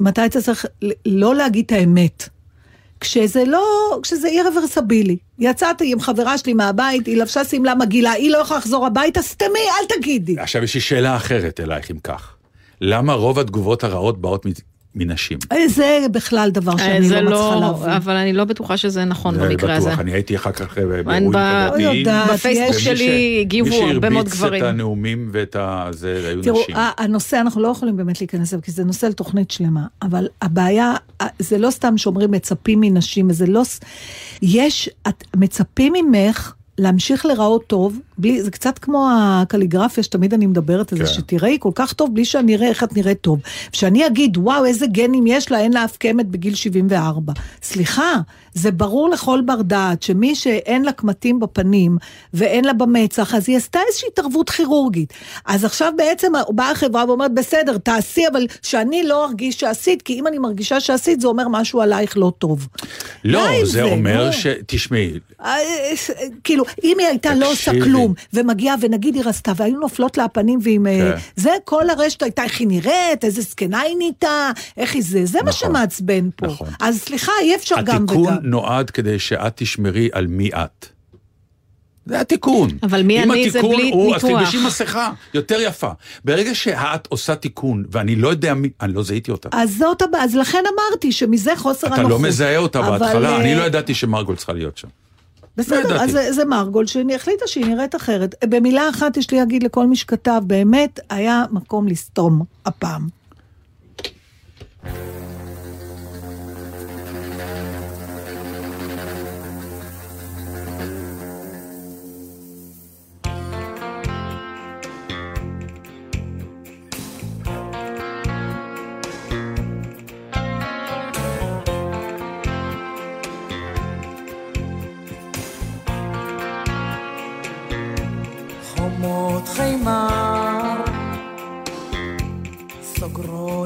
[0.00, 0.66] מתי אתה צריך
[1.06, 2.28] לא להגיד את האמת?
[3.02, 5.16] כשזה לא, כשזה אי-רוורסבילי.
[5.38, 9.48] יצאתי עם חברה שלי מהבית, היא לבשה שמלה מגעילה, היא לא יכולה לחזור הביתה, סתמי,
[9.48, 10.38] אל תגידי.
[10.38, 12.34] עכשיו יש לי שאלה אחרת אלייך, אם כך.
[12.80, 14.46] למה רוב התגובות הרעות באות
[14.94, 15.38] מנשים?
[15.66, 17.90] זה בכלל דבר אה, שאני זה לא מצליחה להבין.
[17.90, 19.88] אבל אני לא בטוחה שזה נכון במקרה הזה.
[19.88, 21.98] בטוח, אני הייתי אחר כך אה, אני באירועים ב- חברתיים.
[21.98, 24.62] יודעת, בפייסבוק שלי הגיבו הרבה מאוד מי שהרביץ גברים.
[24.64, 25.86] את הנאומים ואת ה...
[25.90, 26.76] זה היו תראו, נשים.
[26.76, 30.94] ה- הנושא, אנחנו לא יכולים באמת להיכנס אליו, כי זה נושא לתוכנית שלמה, אבל הבעיה,
[31.38, 33.62] זה לא סתם שאומרים מצפים מנשים, זה לא...
[34.42, 40.92] יש, את, מצפים ממך להמשיך להיראות טוב, בלי, זה קצת כמו הקליגרפיה שתמיד אני מדברת
[40.92, 41.10] על זה, כן.
[41.10, 43.40] שתראי כל כך טוב בלי שאני אראה איך את נראית טוב.
[43.72, 47.32] שאני אגיד, וואו, איזה גנים יש לה, אין לה אף קמת בגיל 74.
[47.62, 48.12] סליחה,
[48.54, 51.98] זה ברור לכל בר דעת שמי שאין לה קמטים בפנים
[52.34, 55.12] ואין לה במצח, אז היא עשתה איזושהי התערבות כירורגית.
[55.44, 60.26] אז עכשיו בעצם באה החברה ואומרת, בסדר, תעשי, אבל שאני לא ארגיש שעשית, כי אם
[60.26, 62.68] אני מרגישה שעשית, זה אומר משהו עלייך לא טוב.
[63.24, 64.30] לא, עם זה אומר.
[64.30, 64.46] ש...
[64.66, 65.56] תשמעי, אה,
[66.64, 67.72] כאילו, אם היא הייתה לא עושה.
[67.84, 70.86] כלום, ומגיעה ונגיד היא רצתה, והיו נופלות לה הפנים ועם...
[70.86, 71.20] אה, כן.
[71.36, 75.38] זה כל הרשת הייתה, איך היא נראית, איזה זקנה היא נהייתה, איך היא זה, זה
[75.42, 75.68] מה נכון.
[75.68, 76.46] שמעצבן פה.
[76.46, 76.68] נכון.
[76.80, 78.36] אז סליחה, אי אפשר גם התיקון וגם.
[78.42, 80.86] נועד כדי שאת תשמרי על מי את.
[82.06, 82.68] זה התיקון.
[82.82, 84.40] אבל מי אם אני זה התיקון בלי הוא, אז ניתוח.
[84.40, 85.90] תלבשי מסכה, יותר יפה.
[86.24, 89.48] ברגע שאת עושה תיקון, ואני לא יודע מי, אני לא זיהיתי אותה.
[89.52, 92.10] אז זאת הבעיה, אז לכן אמרתי שמזה חוסר אתה הנוחות.
[92.10, 94.88] לא מזהה אותה אבל, בהתחלה, אני אה, לא ידעתי שמרגול צריכה להיות שם.
[95.56, 96.04] בסדר, ידעתי.
[96.04, 98.34] אז זה, זה מרגול שהחליטה שהיא נראית אחרת.
[98.44, 103.08] במילה אחת יש לי להגיד לכל מי שכתב, באמת היה מקום לסתום הפעם.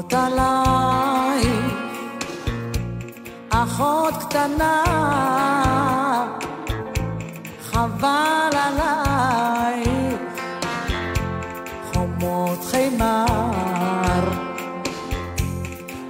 [0.09, 1.41] סוגרות עליי
[3.49, 4.83] אחות קטנה
[7.61, 9.83] חבל עליי.
[11.93, 13.25] חומות חימר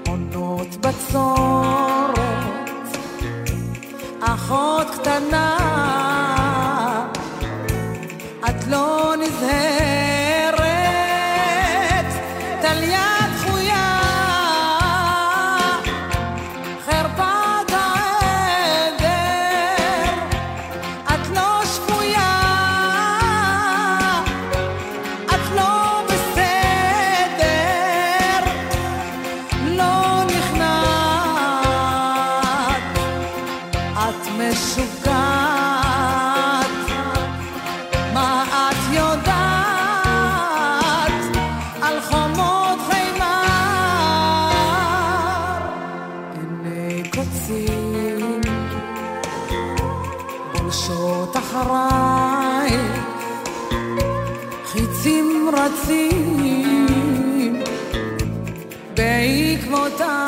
[0.08, 2.18] עונות בצורת
[4.22, 5.67] אחות קטנה
[55.68, 56.88] רצים
[58.94, 60.27] בעקבותיי,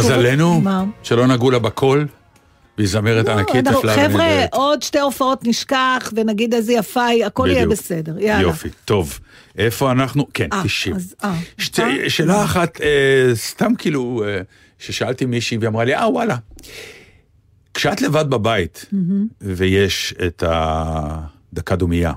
[0.00, 0.62] מזלנו?
[1.02, 2.06] שלא נגעו לה בקול,
[2.78, 4.48] והיא זמרת לא, ענקית נפלאה חבר'ה, ונהדרת.
[4.54, 7.66] עוד שתי הופעות נשכח, ונגיד איזה יפה היא, הכל יהיה.
[7.66, 8.18] בסדר.
[8.18, 8.42] יאללה.
[8.42, 9.18] יופי, טוב.
[9.58, 10.26] איפה אנחנו?
[10.34, 10.96] כן, אה, תקשיב.
[10.96, 12.10] אז, אה, שתי- אה?
[12.10, 12.86] שאלה אחת, אה,
[13.34, 14.40] סתם כאילו, אה,
[14.78, 16.36] ששאלתי מישהי והיא אמרה לי, אה וואלה.
[17.74, 18.86] כשאת לבד בבית,
[19.40, 22.12] ויש את הדקה דומייה,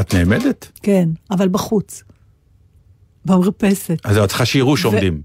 [0.00, 0.68] את נעמדת?
[0.82, 2.02] כן, אבל בחוץ.
[3.24, 3.98] במרפסת.
[4.04, 5.20] אז את צריכה שיראו שעומדים.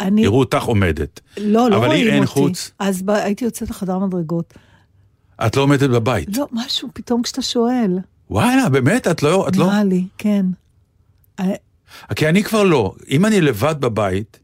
[0.00, 0.20] אני...
[0.22, 1.20] יראו אותך עומדת.
[1.36, 2.32] לא, לא אבל רואים לי אין אותי.
[2.32, 2.70] חוץ.
[2.78, 3.10] אז ב...
[3.10, 4.54] הייתי יוצאת לחדר מדרגות.
[5.46, 6.36] את לא עומדת בבית.
[6.36, 7.98] לא, משהו פתאום כשאתה שואל.
[8.30, 9.06] וואלה, באמת?
[9.06, 9.48] את לא...
[9.48, 9.64] את לא...
[9.66, 10.46] נראה לי, כן.
[11.40, 11.44] אה,
[12.16, 12.94] כי אני כבר לא.
[13.10, 14.38] אם אני לבד בבית,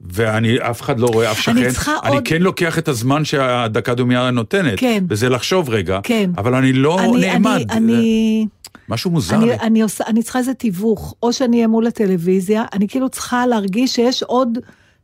[0.00, 3.24] ואני, אף אחד לא רואה, אף אני שכן, צריכה אני עוד- כן לוקח את הזמן
[3.24, 4.80] שהדקה דומייה נותנת.
[4.80, 5.04] כן.
[5.08, 6.00] וזה לחשוב רגע.
[6.02, 6.30] כן.
[6.38, 7.60] אבל אני לא אני, נעמד.
[7.70, 8.46] אני, אני,
[8.88, 9.54] משהו מוזר אני, לי.
[9.54, 13.94] אני, עושה, אני צריכה איזה תיווך, או שאני אהיה מול הטלוויזיה, אני כאילו צריכה להרגיש
[13.94, 14.58] שיש עוד,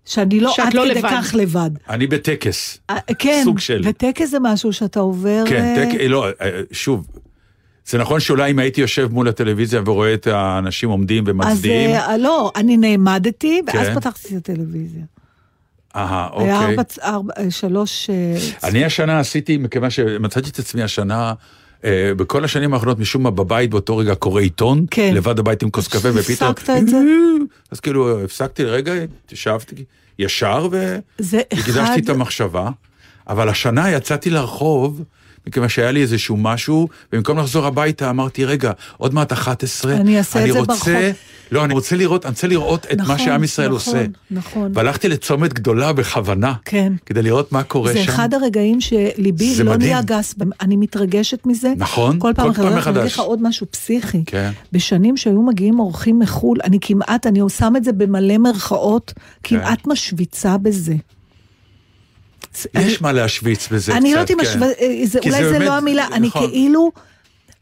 [0.04, 1.08] שאני לא שאת עד לא כדי לבד.
[1.10, 1.70] כך לבד.
[1.88, 2.78] אני בטקס.
[2.90, 3.82] אה, כן, סוג של.
[3.84, 5.44] וטקס זה משהו שאתה עובר...
[5.46, 6.00] כן, אה, טק...
[6.00, 7.06] לא, אה, שוב.
[7.86, 12.16] זה נכון שאולי אם הייתי יושב מול הטלוויזיה ורואה את האנשים עומדים אז ומצדיעים, אה,
[12.16, 13.94] לא, אני נעמדתי, ואז כן.
[13.94, 15.02] פתחתי את הטלוויזיה.
[15.96, 16.70] אהה, היה אוקיי.
[16.70, 18.10] ארבע, ארבע, אה, שלוש...
[18.64, 21.34] אני השנה עשיתי, מכיוון שמצאתי את עצמי השנה, אה,
[22.16, 25.14] בכל השנים האחרונות משום מה בבית באותו רגע קורא עיתון, כן.
[25.14, 26.50] לבד בבית עם כוס קפה, ופתאום...
[26.50, 26.98] הפסקת את זה?
[27.70, 28.92] אז כאילו הפסקתי לרגע,
[29.32, 29.84] ישבתי
[30.18, 30.68] ישר
[31.18, 31.98] והקדשתי אחד...
[32.04, 32.70] את המחשבה,
[33.28, 35.02] אבל השנה יצאתי לרחוב,
[35.48, 40.46] מכיוון שהיה לי איזשהו משהו, ובמקום לחזור הביתה אמרתי, רגע, עוד מעט 11, אני אעשה
[40.46, 41.16] את זה רוצה, ברחוב."
[41.52, 44.06] לא, אני רוצה לראות, אני רוצה לראות את מה נכון, שעם ישראל נכון, עושה.
[44.30, 44.72] נכון.
[44.74, 46.92] והלכתי לצומת גדולה בכוונה, כן.
[47.06, 48.10] כדי לראות מה קורה זה שם.
[48.10, 49.90] אחד הרגעים שליבי זה לא מדהים.
[49.90, 51.72] נהיה גס, אני מתרגשת מזה.
[51.76, 52.86] נכון, כל פעם כל פעם מחדש.
[52.96, 53.00] אני.
[53.00, 54.22] אגיד לך עוד משהו פסיכי.
[54.26, 54.50] כן.
[54.72, 59.58] בשנים שהיו מגיעים אורחים מחו"ל, אני כמעט, אני שם את זה במלא מרכאות, כן.
[59.58, 60.94] כמעט משוויצה בזה.
[62.74, 64.46] אני- יש מה להשוויץ בזה קצת, אני לא יודעת אם כן.
[64.46, 66.50] השווה, אה, אולי זה לא המילה, אני נכון.
[66.50, 66.90] כאילו,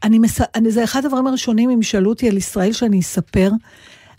[0.03, 0.39] אני מס...
[0.55, 3.49] אני, זה אחד הדברים הראשונים, אם ישאלו אותי על ישראל, שאני אספר,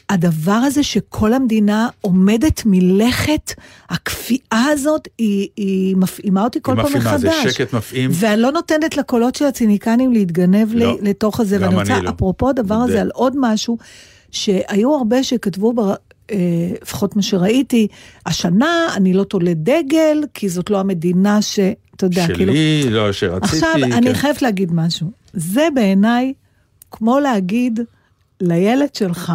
[0.09, 3.53] הדבר הזה שכל המדינה עומדת מלכת,
[3.91, 4.41] הכפייה
[4.73, 7.45] הזאת, היא, היא מפעימה אותי כל היא פעם מפעימה, מחדש.
[7.47, 8.11] זה שקט מפעים.
[8.12, 12.11] ואני לא נותנת לקולות של הציניקנים להתגנב לא, לתוך הזה, ואני רוצה, לא.
[12.11, 12.75] אפרופו הדבר.
[12.75, 13.79] הזה, על עוד משהו,
[14.31, 15.73] שהיו הרבה שכתבו,
[16.83, 17.89] לפחות מה שראיתי,
[18.27, 21.59] השנה אני לא תולה דגל, כי זאת לא המדינה ש...
[21.97, 22.53] אתה יודע, כאילו...
[22.53, 23.57] שלי, לא, שרציתי.
[23.57, 23.93] עכשיו, כן.
[23.93, 25.11] אני חייבת להגיד משהו.
[25.33, 26.33] זה בעיניי
[26.91, 27.81] כמו להגיד
[28.41, 29.33] לילד שלך,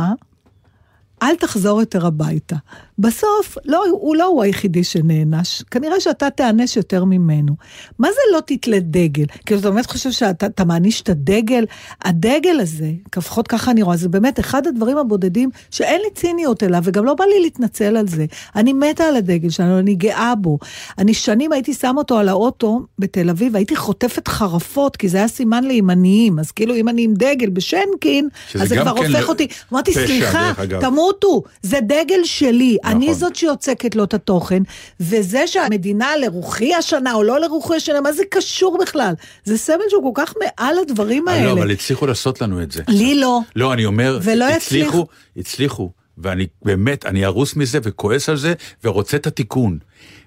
[1.24, 2.56] אל תחזור יותר הביתה.
[3.02, 7.54] בסוף, לא, הוא לא הוא היחידי שנענש, כנראה שאתה תיענש יותר ממנו.
[8.00, 9.26] מה זה לא תתלה דגל?
[9.46, 11.66] כאילו, אתה באמת חושב שאתה אתה מעניש את הדגל?
[12.02, 16.82] הדגל הזה, לפחות ככה אני רואה, זה באמת אחד הדברים הבודדים שאין לי ציניות אליו,
[16.84, 18.26] וגם לא בא לי להתנצל על זה.
[18.56, 20.60] אני מתה על הדגל שלנו, אני גאה בו.
[20.98, 25.28] אני שנים הייתי שם אותו על האוטו בתל אביב, הייתי חוטפת חרפות, כי זה היה
[25.28, 28.30] סימן לימניים, אז כאילו אם אני עם דגל בשנקין,
[28.62, 32.78] אז זה כבר כן הופך לא- אותי, אמרתי, סליחה, דרך אגב." תמותו, זה דגל שלי,
[32.92, 33.20] אני נכון.
[33.20, 34.64] זאת שיוצקת לו את התוכן,
[35.00, 39.14] וזה שהמדינה לרוחי השנה או לא לרוחי השנה, מה זה קשור בכלל?
[39.44, 41.46] זה סמל שהוא כל כך מעל הדברים אה, האלה.
[41.46, 42.84] לא, אבל הצליחו לעשות לנו את זה.
[42.88, 43.40] לי לא.
[43.56, 45.06] לא, אני אומר, ולא הצליחו.
[45.38, 49.78] הצליחו, ואני באמת, אני ארוס מזה וכועס על זה, ורוצה את התיקון.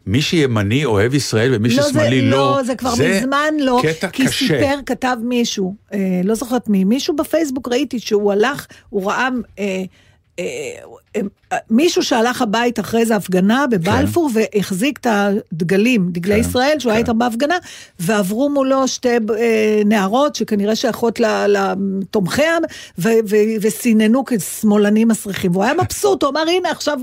[0.06, 4.08] מי שימני אוהב ישראל ומי לא, זה, ששמאלי לא, לא, זה כבר מזמן לא, קטע
[4.08, 4.46] כי קשה.
[4.46, 9.28] סיפר, כתב מישהו, אה, לא זוכרת מי, מישהו בפייסבוק ראיתי שהוא הלך, הוא ראה...
[9.58, 9.82] אה,
[10.38, 10.82] אה, אה,
[11.70, 17.02] מישהו שהלך הבית אחרי זה הפגנה בבלפור והחזיק את הדגלים, דגלי כן, ישראל, שהוא היה
[17.02, 17.06] כן.
[17.06, 17.54] איתם בהפגנה,
[17.98, 22.62] ועברו מולו שתי אה, נערות שכנראה שייכות ל- לתומכי העם,
[22.98, 25.52] ו- ו- וסיננו כשמאלנים מסריחים.
[25.52, 26.98] והוא היה מבסוט, הוא אמר, הנה עכשיו,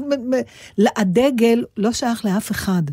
[0.97, 2.83] הדגל לא שייך לאף אחד.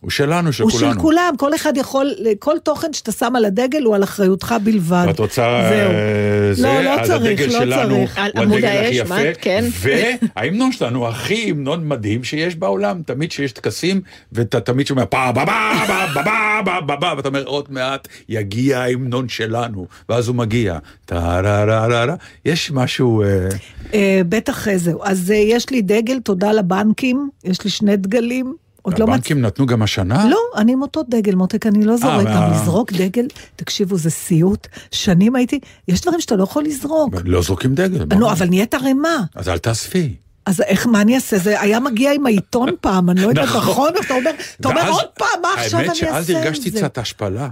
[0.00, 0.92] הוא שלנו, של הוא כולנו.
[0.92, 5.04] של כולם, כל אחד יכול, כל תוכן שאתה שם על הדגל הוא על אחריותך בלבד.
[5.06, 5.90] ואת רוצה זהו.
[5.90, 8.18] אה, זה, לא, לא צריך, הדגל לא שלנו צריך.
[8.18, 9.22] הוא הדגל הכי האש, מה?
[9.22, 9.64] יפה, כן.
[9.72, 14.00] וההמנון שלנו הכי המנון מדהים שיש בעולם, תמיד שיש טקסים,
[14.32, 17.66] ואתה תמיד שומע פה ba ba ba ba ba ba ba ba ואתה אומר עוד
[17.70, 23.48] מעט יגיע ההמנון שלנו, ואז הוא מגיע, טה-רה-רה-רה, יש משהו, אה,
[23.94, 25.00] אה, בטח זהו.
[25.04, 28.67] אז יש לי דגל, תודה לבנקים, יש לי שני דגלים.
[28.88, 29.12] עוד לא מצ...
[29.12, 30.28] הבנקים נתנו גם השנה?
[30.28, 34.66] לא, אני עם אותו דגל, מותק, אני לא זורק, גם לזרוק דגל, תקשיבו, זה סיוט.
[34.90, 37.14] שנים הייתי, יש דברים שאתה לא יכול לזרוק.
[37.24, 38.04] לא זורקים דגל.
[38.18, 39.16] נו, אבל נהיית ערימה.
[39.34, 40.14] אז אל תאספי.
[40.46, 41.38] אז איך, מה אני אעשה?
[41.38, 43.60] זה היה מגיע עם העיתון פעם, אני לא יודעת, נכון.
[43.60, 43.92] נכון?
[44.06, 46.32] אתה אומר, אתה אומר עוד פעם, מה עכשיו אני האמת אעשה עם זה?
[46.32, 47.48] שאז הרגשתי קצת השפלה.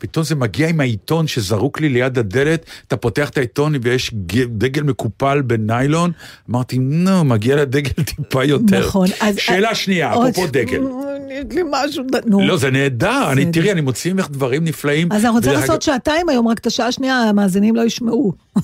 [0.00, 4.10] פתאום זה מגיע עם העיתון שזרוק לי ליד הדלת, אתה פותח את העיתון ויש
[4.48, 6.12] דגל מקופל בניילון,
[6.50, 8.80] אמרתי, נו, מגיע לדגל טיפה יותר.
[8.80, 9.36] נכון, אז...
[9.38, 10.82] שאלה שנייה, אפרופו דגל.
[11.30, 12.40] יש לי משהו, נו.
[12.40, 13.52] לא, זה נהדר, אני.
[13.52, 15.12] תראי, אני מוציא ממך דברים נפלאים.
[15.12, 18.32] אז אנחנו רוצים לעשות שעתיים היום, רק את השעה השנייה המאזינים לא ישמעו.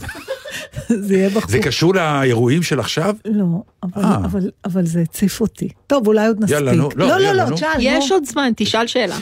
[0.89, 1.51] זה יהיה בחור.
[1.51, 3.15] זה קשור לאירועים של עכשיו?
[3.25, 3.45] לא,
[3.83, 4.83] אבל, אה.
[4.83, 5.69] זה הציף אותי.
[5.87, 6.55] טוב, אולי עוד נספיק.
[6.55, 7.57] יאללה, נו, לא, לא, לא, יאללה, לא, נו.
[7.57, 8.13] תשאל, יש.
[8.13, 9.17] עוד זמן, תשאל שאלה.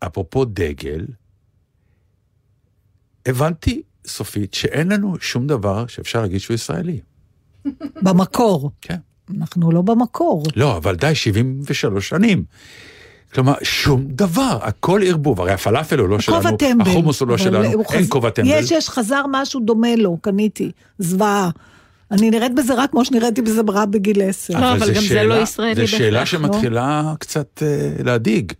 [0.00, 1.06] אפרופו דגל,
[3.26, 7.00] הבנתי סופית שאין לנו שום דבר שאפשר להגיד שהוא ישראלי.
[8.02, 8.70] במקור.
[8.80, 8.96] כן.
[9.38, 10.42] אנחנו לא במקור.
[10.56, 12.44] לא, אבל די, 73 שנים.
[13.34, 15.40] כלומר, שום דבר, הכל ערבוב.
[15.40, 16.90] הרי הפלאפל הוא לא שלנו, כובע טמבל.
[16.90, 18.48] החומוס הוא לא שלנו, הוא אין כובע טמבל.
[18.50, 20.70] יש, יש, חזר משהו דומה לו, קניתי.
[20.98, 21.50] זוועה.
[22.10, 24.60] אני נראית בזה רק כמו שנראיתי בזה רק בגיל עשר.
[24.60, 26.24] לא, אבל זה גם זה שאלה- לא ישראלי זו שאלה לא?
[26.24, 28.52] שמתחילה קצת אה, להדאיג.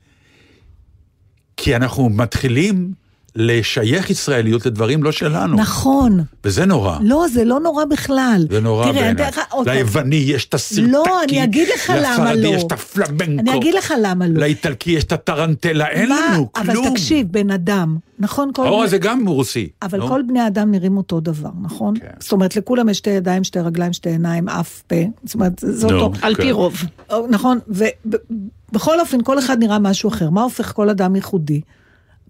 [1.67, 2.93] כי אנחנו מתחילים
[3.37, 5.57] לשייך ישראליות לדברים לא שלנו.
[5.57, 6.21] נכון.
[6.45, 6.99] וזה נורא.
[7.01, 8.47] לא, זה לא נורא בכלל.
[8.51, 9.29] זה נורא תראה, אני בעיניי.
[9.29, 9.67] אתן לך.
[9.67, 10.91] ליווני יש את הסרטקי.
[10.93, 12.57] לא, אני אגיד לך למה לספרדי לא.
[12.57, 13.41] יש את הפלמנקו.
[13.51, 14.41] אני אגיד לך למה לא.
[14.41, 16.21] לאיטלקי יש את הטרנטלה, אין מה?
[16.33, 16.91] לנו אבל כלום.
[16.91, 18.51] תקשיב, בן אדם, נכון?
[18.55, 19.69] כל האור הזה גם רוסי.
[19.83, 20.09] אבל נו.
[20.09, 21.99] כל בני אדם נראים אותו דבר, נכון?
[21.99, 22.07] כן.
[22.19, 24.97] זאת אומרת, לכולם יש שתי ידיים, שתי רגליים, שתי עיניים, אף פה.
[25.25, 26.01] זאת אומרת, זה נו.
[26.01, 26.19] אותו.
[26.23, 26.51] על פי כן.
[26.51, 26.83] רוב.
[27.11, 30.31] או, נכון, ובכל אופן, כל אחד נראה משהו אחר.
[30.31, 31.61] מה הופך כל אדם ייחודי?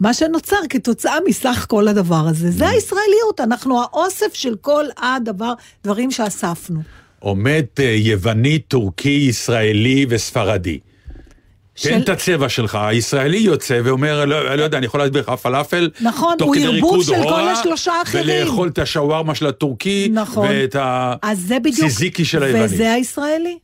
[0.01, 2.51] מה שנוצר כתוצאה מסך כל הדבר הזה.
[2.51, 5.53] זה הישראליות, אנחנו האוסף של כל הדבר,
[5.85, 6.81] דברים שאספנו.
[7.19, 10.79] עומד אה, יווני, טורקי, ישראלי וספרדי.
[10.79, 15.29] תן של- את הצבע שלך, הישראלי יוצא ואומר, לא, לא יודע, אני יכול להסביר לך
[15.29, 18.25] פלאפל, נכון, הוא ערבוב של כל הורה, השלושה האחרים.
[18.25, 20.49] ולאכול את השווארמה של הטורקי, נכון.
[20.51, 20.77] ואת.
[21.23, 22.65] הצזיקי של היווני.
[22.65, 23.59] וזה הישראלי.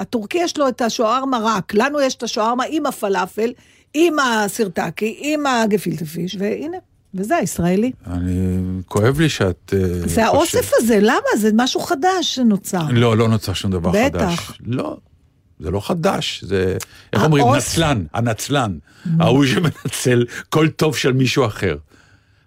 [0.00, 3.52] הטורקי יש לו את השווארמה רק, לנו יש את השווארמה עם הפלאפל,
[3.94, 6.76] עם הצזיקי, עם הגפילטה פיש, והנה,
[7.14, 7.92] וזה הישראלי.
[8.06, 9.74] אני, כואב לי שאת...
[9.76, 11.12] אה, זה חושבת- האוסף הזה, למה?
[11.38, 12.82] זה משהו חדש שנוצר.
[12.92, 14.18] לא, לא נוצר שום דבר בטח.
[14.18, 14.58] חדש.
[14.66, 14.96] לא,
[15.60, 16.76] זה לא חדש, זה,
[17.12, 18.78] איך האוס- אומרים, נצלן, הנצלן,
[19.20, 21.76] ההוא שמנצל כל טוב של מישהו אחר.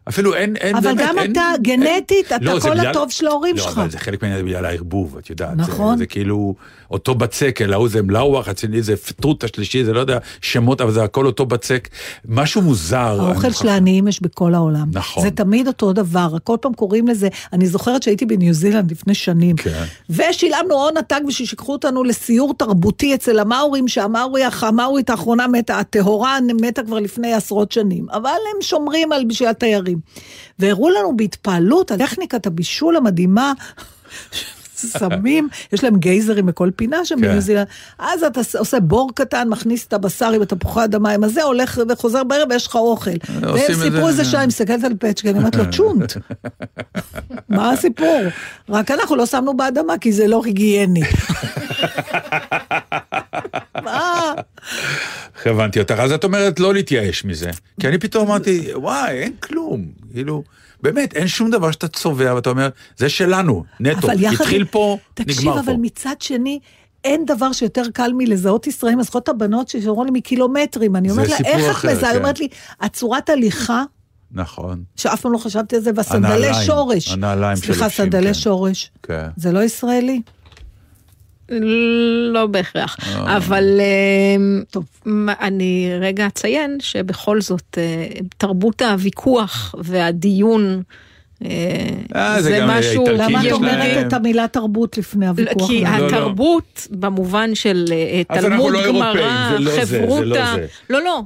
[0.09, 2.87] אפילו אין, אין אבל באמת, גם אין, אתה, אין, גנטית, אתה לא, זה כל בגלל-
[2.87, 3.77] הטוב של ההורים לא, שלך.
[3.77, 5.57] אבל זה חלק מהעניין בגלל הערבוב, את יודעת.
[5.57, 5.97] נכון.
[5.97, 6.55] זה, זה כאילו
[6.91, 10.91] אותו בצק, אלא הוא זה מלאווח, אצלי זה פטרוט השלישי, זה לא יודע שמות, אבל
[10.91, 11.89] זה הכל אותו בצק.
[12.27, 13.17] משהו מוזר.
[13.21, 14.87] האוכל של העניים יש בכל העולם.
[14.91, 15.23] נכון.
[15.23, 19.55] זה תמיד אותו דבר, כל פעם קוראים לזה, אני זוכרת שהייתי בניו זילנד לפני שנים,
[19.55, 19.83] כן.
[20.09, 26.37] ושילמנו הון עתק בשביל שיקחו אותנו לסיור תרבותי אצל המאורים, שהמאורי, המאורית האחרונה מתה, הטהורה
[26.61, 29.94] מתה כבר לפני עשרות שנים, אבל הם שומרים על בשביל התיירים.
[30.59, 33.53] והראו לנו בהתפעלות על טכניקת הבישול המדהימה.
[34.75, 37.21] סמים, יש להם גייזרים בכל פינה שם כן.
[37.21, 37.67] בניו זילנד,
[37.99, 42.23] אז אתה עושה בור קטן, מכניס את הבשר עם התפוחי אדמה, עם הזה, הולך וחוזר
[42.23, 43.11] בערב ויש לך אוכל.
[43.41, 46.13] והם סיפרו זה- איזה שעה, אני מסתכלת על פצ'קה, אני אומרת לו, צ'ונט.
[47.49, 48.21] מה הסיפור?
[48.69, 51.01] רק אנחנו לא שמנו באדמה כי זה לא היגייני.
[55.49, 57.51] הבנתי אותך, אז את אומרת לא להתייאש מזה.
[57.79, 59.85] כי אני פתאום אמרתי, וואי, אין כלום.
[60.13, 60.43] כאילו,
[60.81, 64.07] באמת, אין שום דבר שאתה צובע ואתה אומר, זה שלנו, נטו.
[64.07, 64.41] אבל יחד...
[64.41, 65.79] התחיל פה, תקשיב, נגמר אבל פה.
[65.81, 66.59] מצד שני,
[67.03, 71.37] אין דבר שיותר קל מלזהות ישראלים, אז זכות הבנות שאומרו לי מקילומטרים, אני אומרת לה,
[71.45, 72.09] איך את מזהה?
[72.09, 72.21] היא כן.
[72.23, 72.47] אומרת לי,
[72.81, 73.83] הצורת הליכה,
[74.31, 74.83] נכון.
[74.95, 77.11] שאף פעם לא חשבתי על זה, והסנדלי שורש.
[77.11, 78.33] הנעליים סליחה, שלובשים, סנדלי כן.
[78.33, 78.91] שורש.
[79.03, 79.27] כן.
[79.37, 80.21] זה לא ישראלי?
[81.49, 83.37] לא בהכרח, אה.
[83.37, 84.85] אבל אה, טוב.
[85.27, 90.81] אני רגע אציין שבכל זאת אה, תרבות הוויכוח והדיון
[92.39, 95.67] זה משהו למה את אומרת את המילה תרבות לפני הוויכוח?
[95.67, 95.83] כי?
[95.83, 96.05] לא, לא.
[96.05, 97.85] התרבות במובן של
[98.27, 100.55] תלמוד לא גמרא, לא לא חברותא.
[100.89, 101.21] לא לא,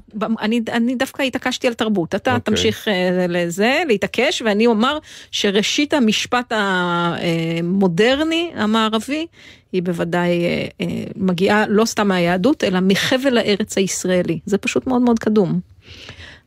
[0.72, 2.56] אני דווקא התעקשתי על תרבות, אתה אוקיי.
[2.56, 2.88] תמשיך
[3.30, 4.98] לזה, להתעקש, ואני אומר
[5.32, 9.26] שראשית המשפט המודרני המערבי
[9.72, 15.02] היא בוודאי אה, אה, מגיעה לא סתם מהיהדות, אלא מחבל הארץ הישראלי, זה פשוט מאוד
[15.02, 15.60] מאוד קדום.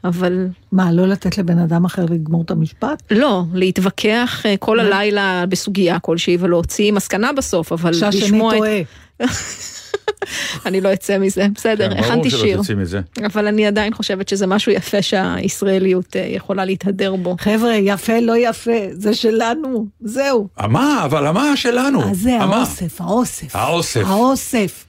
[0.05, 3.03] אבל מה, לא לתת לבן אדם אחר לגמור את המשפט?
[3.11, 8.59] לא, להתווכח אה, כל הלילה בסוגיה כלשהי ולהוציא מסקנה בסוף, אבל שהשני לשמוע את...
[8.59, 8.81] טועה.
[10.66, 12.57] אני לא אצא מזה, בסדר, כן, הכנתי ברור שיר.
[12.57, 13.01] שלא תצאי מזה.
[13.27, 17.37] אבל אני עדיין חושבת שזה משהו יפה שהישראליות אה, יכולה להתהדר בו.
[17.41, 20.49] חבר'ה, יפה, לא יפה, זה שלנו, זהו.
[20.57, 22.11] המה, אבל המה שלנו.
[22.11, 22.57] אז זה המה.
[22.57, 23.57] האוסף, האוסף.
[23.57, 24.03] האוסף.
[24.07, 24.85] האוסף.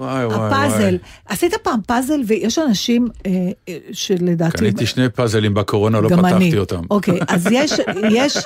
[0.00, 0.48] וואי וואי וואי.
[0.48, 0.98] הפאזל.
[1.26, 3.30] עשית פעם פאזל, ויש אנשים אה,
[3.68, 4.58] אה, שלדעתי...
[4.58, 6.58] קניתי שני פאזלים בקורונה, לא פתחתי אני.
[6.58, 6.80] אותם.
[6.90, 7.72] אוקיי, אז יש,
[8.10, 8.36] יש,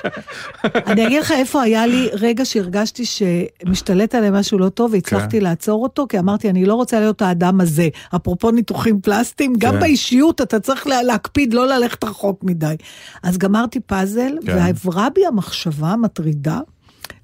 [0.86, 5.44] אני אגיד לך איפה היה לי רגע שהרגשתי שמשתלט עליי משהו לא טוב, והצלחתי כן.
[5.44, 7.88] לעצור אותו, כי אמרתי, אני לא רוצה להיות האדם הזה.
[8.16, 9.80] אפרופו ניתוחים פלסטיים, גם כן.
[9.80, 12.74] באישיות אתה צריך לה- להקפיד לא ללכת רחוק מדי.
[13.22, 14.57] אז גמרתי פאזל, כן.
[14.57, 16.59] ועברה בי המחשבה המטרידה.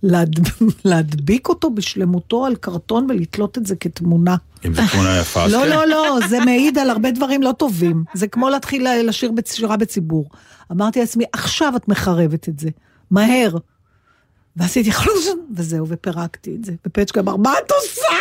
[0.03, 0.41] להד...
[0.85, 4.37] להדביק אותו בשלמותו על קרטון ולתלות את זה כתמונה.
[4.67, 5.69] אם זו תמונה יפה, אז לא, כן.
[5.69, 8.05] לא, לא, זה מעיד על הרבה דברים לא טובים.
[8.15, 10.29] זה כמו להתחיל לשיר בשירה בציבור.
[10.73, 12.69] אמרתי לעצמי, עכשיו את מחרבת את זה,
[13.11, 13.57] מהר.
[14.57, 16.73] ועשיתי חלוזון, וזהו, ופירקתי את זה.
[16.87, 18.17] ופצ'קה אמר, מה את עושה?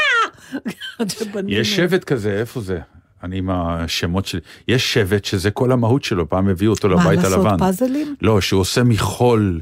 [1.48, 2.80] יש שבט כזה, איפה זה?
[3.24, 4.42] אני עם השמות שלי.
[4.68, 7.58] יש שבט שזה כל המהות שלו, פעם הביאו אותו מה, לבית לעשות הלבן.
[7.58, 8.16] פאזלים?
[8.22, 9.62] לא, שהוא עושה מחול.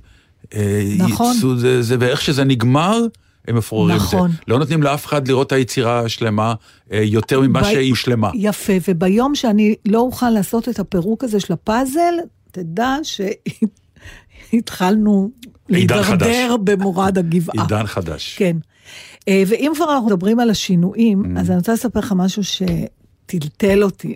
[0.54, 1.34] אה, נכון.
[1.36, 3.06] ייצוא, זה, זה, ואיך שזה נגמר,
[3.48, 4.30] הם מפוררים נכון.
[4.32, 4.42] את זה.
[4.48, 6.54] לא נותנים לאף אחד לראות את היצירה השלמה
[6.92, 8.30] אה, יותר ממה ב- שהיא שלמה.
[8.34, 12.14] יפה, וביום שאני לא אוכל לעשות את הפירוק הזה של הפאזל,
[12.52, 12.96] תדע
[14.54, 15.30] שהתחלנו
[15.70, 17.64] להידרדר במורד הגבעה.
[17.64, 18.36] עידן חדש.
[18.38, 18.58] כן.
[19.28, 20.52] אה, ואם כבר אנחנו מדברים על Mm.
[20.52, 24.16] השינויים, אז אני רוצה לספר לך משהו שטלטל אותי.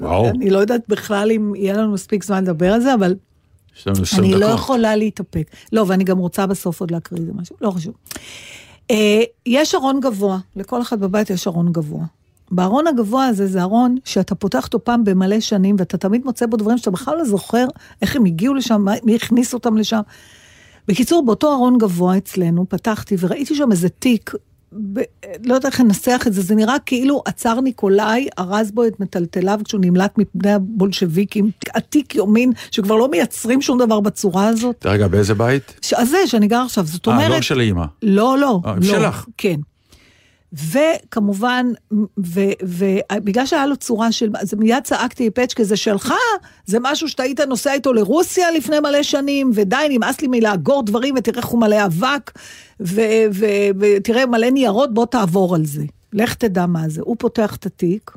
[0.00, 0.28] וואו.
[0.30, 3.14] אני לא יודעת בכלל אם יהיה לנו מספיק זמן לדבר על זה, אבל
[3.78, 4.42] יש לנו 20 אני דקות.
[4.42, 5.50] לא יכולה להתאפק.
[5.72, 7.94] לא, ואני גם רוצה בסוף עוד להקריא איזה משהו, לא חשוב.
[8.90, 12.04] אה, יש ארון גבוה, לכל אחד בבית יש ארון גבוה.
[12.50, 16.56] בארון הגבוה הזה זה ארון שאתה פותח אותו פעם במלא שנים, ואתה תמיד מוצא בו
[16.56, 17.66] דברים שאתה בכלל לא זוכר
[18.02, 20.00] איך הם הגיעו לשם, מי הכניס אותם לשם.
[20.88, 24.32] בקיצור, באותו ארון גבוה אצלנו, פתחתי וראיתי שם איזה תיק,
[24.72, 25.00] ב...
[25.44, 29.60] לא יודעת איך לנסח את זה, זה נראה כאילו עצר ניקולאי, ארז בו את מטלטליו
[29.64, 34.86] כשהוא נמלט מפני הבולשביקים, עתיק יומין, שכבר לא מייצרים שום דבר בצורה הזאת.
[34.86, 35.78] רגע, באיזה בית?
[35.82, 35.92] ש...
[35.92, 37.30] אז זה, שאני גר עכשיו, זאת אה, אומרת...
[37.30, 37.84] לא של האימא.
[38.02, 38.82] לא, לא, אה, לא.
[38.82, 39.26] שלך.
[39.36, 39.56] כן.
[40.52, 41.66] וכמובן,
[42.62, 46.14] ובגלל שהיה לו צורה של, אז מיד צעקתי פצ'קה, זה שלך,
[46.66, 51.14] זה משהו שאתה היית נוסע איתו לרוסיה לפני מלא שנים, ודי, נמאס לי מלאגור דברים,
[51.18, 52.38] ותראה איך הוא מלא אבק,
[52.80, 55.84] ותראה מלא ניירות, בוא תעבור על זה.
[56.12, 57.00] לך תדע מה זה.
[57.04, 58.10] הוא פותח את התיק,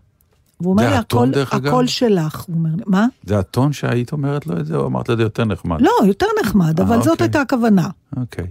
[0.62, 1.30] והוא אומר לי, הכל?
[1.52, 2.46] הכל שלך.
[2.48, 3.08] הוא אומר לי, מה?
[3.26, 5.82] זה הטון שהיית אומרת לו את זה, או אמרת לו את זה יותר נחמד?
[5.82, 7.26] לא, יותר נחמד, אה, אבל זאת אוקיי.
[7.26, 7.90] הייתה הכוונה.
[8.18, 8.48] אוקיי.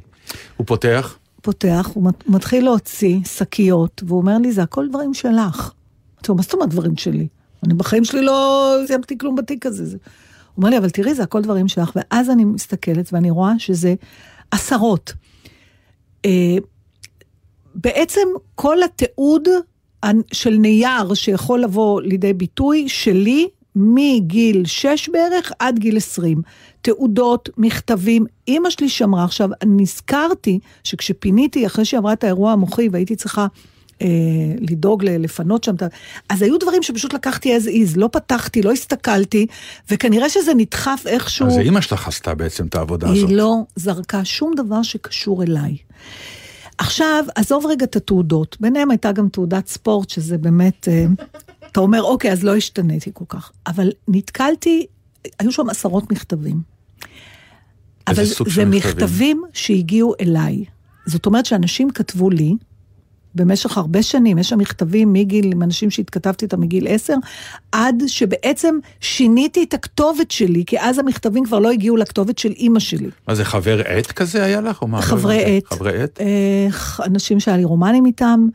[0.56, 1.16] הוא פותח,
[1.48, 5.72] פותח, הוא מת- מתחיל להוציא שקיות, והוא אומר לי, זה הכל דברים שלך.
[6.14, 7.28] אמרתי לו, מה זאת אומרת דברים שלי?
[7.64, 9.86] אני בחיים שלי לא סיימתי כלום בתיק הזה.
[9.86, 9.96] זה...
[9.96, 13.94] הוא אומר לי, אבל תראי, זה הכל דברים שלך, ואז אני מסתכלת ואני רואה שזה
[14.50, 15.12] עשרות.
[16.24, 16.56] אה,
[17.74, 19.48] בעצם כל התיעוד
[20.32, 26.42] של נייר שיכול לבוא לידי ביטוי שלי מגיל 6 בערך עד גיל 20.
[26.82, 29.24] תעודות, מכתבים, אימא שלי שמרה.
[29.24, 33.46] עכשיו, נזכרתי שכשפיניתי, אחרי שהיא עברה את האירוע המוחי והייתי צריכה
[34.02, 34.06] אה,
[34.60, 35.74] לדאוג לפנות שם,
[36.28, 39.46] אז היו דברים שפשוט לקחתי as is, לא פתחתי, לא הסתכלתי,
[39.90, 41.46] וכנראה שזה נדחף איכשהו.
[41.46, 43.28] אז אימא שלך עשתה בעצם את העבודה הזאת.
[43.28, 45.76] היא לא זרקה שום דבר שקשור אליי.
[46.78, 48.56] עכשיו, עזוב רגע את התעודות.
[48.60, 51.06] ביניהם הייתה גם תעודת ספורט, שזה באמת, אה,
[51.72, 53.52] אתה אומר, אוקיי, אז לא השתניתי כל כך.
[53.66, 54.86] אבל נתקלתי,
[55.38, 56.60] היו שם עשרות מכתבים.
[58.08, 59.42] אבל זה מכתבים?
[59.52, 60.64] שהגיעו אליי.
[61.06, 62.54] זאת אומרת שאנשים כתבו לי,
[63.34, 67.14] במשך הרבה שנים, יש שם מכתבים מגיל, עם אנשים שהתכתבתי איתם מגיל עשר,
[67.72, 72.80] עד שבעצם שיניתי את הכתובת שלי, כי אז המכתבים כבר לא הגיעו לכתובת של אימא
[72.80, 73.08] שלי.
[73.28, 74.82] מה זה, חבר עט כזה היה לך?
[74.82, 74.96] או מה?
[74.96, 75.56] לא חברי.
[75.56, 75.72] עט.
[75.72, 76.20] חברי עט?
[76.20, 76.68] אה,
[77.06, 78.46] אנשים שהיה לי רומנים איתם,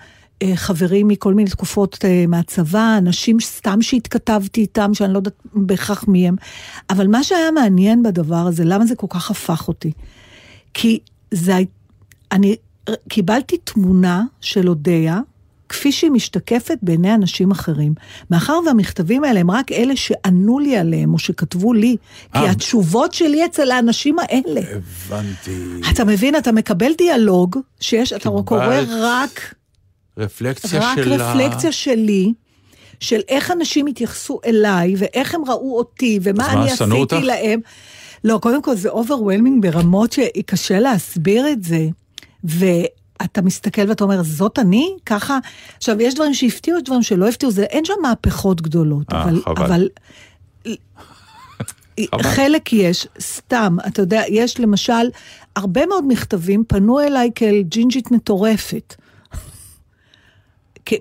[0.55, 6.27] חברים מכל מיני תקופות אה, מהצבא, אנשים סתם שהתכתבתי איתם, שאני לא יודעת בהכרח מי
[6.27, 6.35] הם.
[6.89, 9.91] אבל מה שהיה מעניין בדבר הזה, למה זה כל כך הפך אותי?
[10.73, 10.99] כי
[11.31, 11.57] זה,
[12.31, 12.55] אני
[13.09, 15.19] קיבלתי תמונה של אודיה,
[15.69, 17.93] כפי שהיא משתקפת בעיני אנשים אחרים.
[18.29, 21.97] מאחר והמכתבים האלה הם רק אלה שענו לי עליהם, או שכתבו לי,
[22.33, 22.51] כי אה.
[22.51, 24.61] התשובות שלי אצל האנשים האלה.
[24.71, 25.51] הבנתי.
[25.91, 29.53] אתה מבין, אתה מקבל דיאלוג, שיש, אתה קורא רק,
[30.17, 31.31] רפלקציה רק של ה...
[31.31, 32.33] רפלקציה שלי,
[32.99, 37.17] של איך אנשים התייחסו אליי, ואיך הם ראו אותי, ומה אני עשיתי אותך?
[37.23, 37.59] להם.
[38.23, 41.87] לא, קודם כל זה overwhelming ברמות שקשה להסביר את זה,
[42.43, 44.89] ואתה מסתכל ואתה אומר, זאת אני?
[45.05, 45.39] ככה?
[45.77, 49.41] עכשיו, יש דברים שהפתיעו, יש דברים שלא הפתיעו, זה, אין שם מהפכות גדולות, אה, אבל...
[49.41, 49.63] חבל.
[49.63, 49.87] אבל
[52.11, 52.23] חבל.
[52.23, 55.09] חלק יש, סתם, אתה יודע, יש למשל,
[55.55, 58.95] הרבה מאוד מכתבים פנו אליי כאל ג'ינג'ית מטורפת.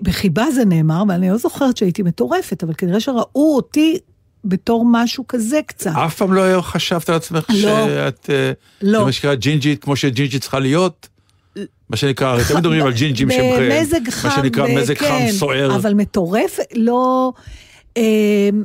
[0.01, 3.97] בחיבה זה נאמר, ואני לא זוכרת שהייתי מטורפת, אבל כנראה שראו אותי
[4.45, 5.91] בתור משהו כזה קצת.
[6.05, 7.55] אף פעם לא חשבת על עצמך לא.
[7.55, 8.29] שאת...
[8.29, 8.99] אה, לא.
[8.99, 11.09] זה מה שנקרא ג'ינג'ית, כמו שג'ינג'ית צריכה להיות?
[11.89, 13.59] מה שנקרא, הרי תמיד מדברים על ג'ינג'ים שהם...
[13.71, 15.75] במזג חם, מה שנקרא מזג חם כן, סוער.
[15.75, 17.31] אבל מטורפת, לא...
[17.97, 18.63] אמ,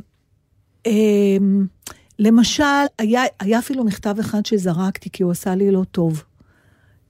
[0.85, 1.65] אמ,
[2.19, 2.63] למשל,
[2.99, 6.23] היה, היה אפילו מכתב אחד שזרקתי, כי הוא עשה לי לא טוב.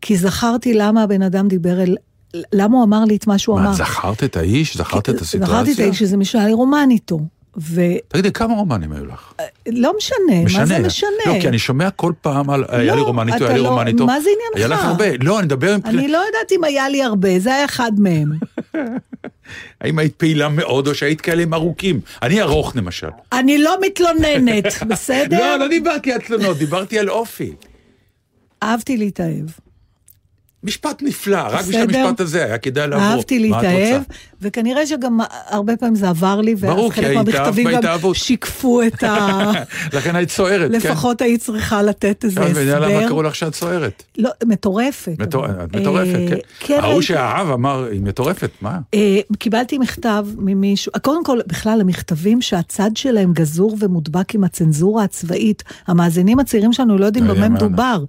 [0.02, 1.96] כי זכרתי למה הבן אדם דיבר אל...
[2.34, 3.70] למה הוא אמר לי את מה שהוא אמר.
[3.70, 4.78] מה, זכרת את האיש?
[4.78, 5.56] זכרת את הסיטואציה?
[5.56, 7.20] זכרתי את האיש שזה משנה לי רומן איתו.
[7.58, 9.34] ולא תגידי, כמה רומנים היו לך?
[9.98, 11.10] משנה, מה זה משנה?
[11.26, 13.88] לא, כי אני שומע כל פעם על היה לי רומן איתו, היה לי לא- רומן
[13.88, 14.06] איתו.
[14.06, 14.56] מה זה עניינך?
[14.56, 15.06] היה לך הרבה.
[15.20, 15.80] לא, אני מדבר עם...
[15.86, 18.32] אני לא יודעת אם היה לי הרבה, זה היה אחד מהם.
[19.82, 22.00] האם היית פעילה מאוד, או שהיית כאלה עם ארוכים?
[22.22, 23.10] אני ארוך למשל.
[23.34, 25.40] אני לא מתלוננת, בסדר?
[25.40, 27.54] לא, לא דיברתי על תלונות, דיברתי על אופי.
[28.64, 29.46] אהבתי להתאהב.
[30.64, 31.82] משפט נפלא, רק בשביל.
[31.82, 33.06] המשפט הזה היה כדאי לעבור.
[33.06, 34.02] אהבתי מה להתאהב?
[34.42, 38.14] וכנראה שגם הרבה פעמים זה עבר לי, ואז חלק מהמכתבים גם.
[38.14, 39.52] שיקפו את ה...
[39.96, 40.78] לכן היית סוערת, כן.
[40.78, 43.08] לפחות היית צריכה לתת איזה עכשיו, אני יודע למה הסבר.
[43.08, 44.04] קראו לך שאת סוערת.
[44.18, 45.16] לא, מטורפת.
[45.20, 46.38] מטורפת, אה, כן.
[46.60, 48.80] כן, ההוא שאהב אמר, היא מטורפת, מה?
[48.94, 55.64] אה, קיבלתי מכתב ממישהו, קודם כל, בכלל, המכתבים שהצד שלהם גזור ומודבק עם הצנזורה הצבאית,
[55.88, 57.50] המאזינים הצעירים שלנו לא יודעים במה.
[57.50, 58.04] מדובר.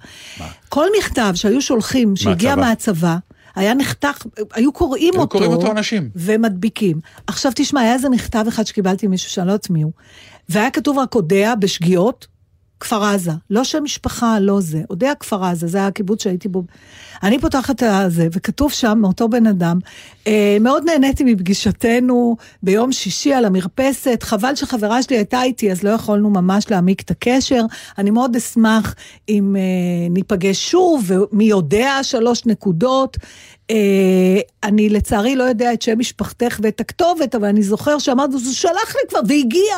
[0.69, 3.17] כל מכתב שהיו שולחים, שהגיע מהצבא.
[3.55, 6.11] היה נחתך, היו קוראים היו אותו, קוראים אותו אנשים.
[6.17, 7.01] ומדביקים.
[7.27, 9.93] עכשיו תשמע, היה איזה מכתב אחד שקיבלתי ממישהו שאני לא יודעת מי הוא,
[10.49, 12.27] והיה כתוב רק אודיה בשגיאות,
[12.81, 16.63] כפר עזה, לא שם משפחה, לא זה, אודיה כפר עזה, זה היה הקיבוץ שהייתי בו.
[17.23, 19.79] אני פותחת את הזה, וכתוב שם מאותו בן אדם,
[20.27, 25.91] אה, מאוד נהניתי מפגישתנו ביום שישי על המרפסת, חבל שחברה שלי הייתה איתי, אז לא
[25.91, 27.63] יכולנו ממש להעמיק את הקשר.
[27.99, 28.95] אני מאוד אשמח
[29.29, 33.17] אם אה, ניפגש שוב, ומי יודע, שלוש נקודות.
[33.71, 38.41] אה, אני לצערי לא יודע את שם משפחתך ואת הכתובת, אבל אני זוכר שאמרת, הוא
[38.53, 39.77] שלח לי כבר, והגיע.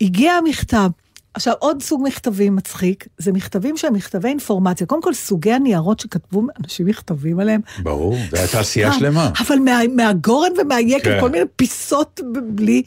[0.00, 0.88] הגיע המכתב.
[1.36, 4.86] עכשיו, עוד סוג מכתבים מצחיק, זה מכתבים שהם מכתבי אינפורמציה.
[4.86, 7.60] קודם כל, סוגי הניירות שכתבו אנשים מכתבים עליהם.
[7.82, 9.30] ברור, זו הייתה עשייה אה, שלמה.
[9.40, 11.20] אבל מה, מהגורן ומהיקב, כן.
[11.20, 12.82] כל מיני פיסות בלי,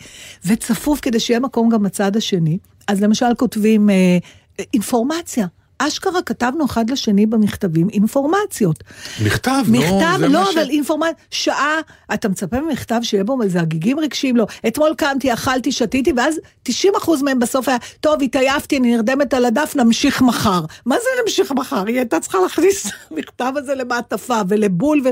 [0.45, 2.57] וצפוף כדי שיהיה מקום גם בצד השני.
[2.87, 4.17] אז למשל כותבים אה,
[4.73, 5.47] אינפורמציה.
[5.79, 8.83] אשכרה כתבנו אחד לשני במכתבים אינפורמציות.
[9.25, 11.79] מכתב, נו, מכתב, זה לא, מה ש- אבל אינפורמציה, שעה,
[12.13, 14.35] אתה מצפה ממכתב שיהיה בו איזה הגיגים רגשיים?
[14.37, 14.45] לא.
[14.67, 16.71] אתמול קמתי, אכלתי, שתיתי, ואז 90%
[17.23, 20.61] מהם בסוף היה, טוב, התעייפתי, אני נרדמת על הדף, נמשיך מחר.
[20.85, 21.85] מה זה נמשיך מחר?
[21.87, 25.09] היא הייתה צריכה להכניס את המכתב הזה למעטפה ולבול, ו...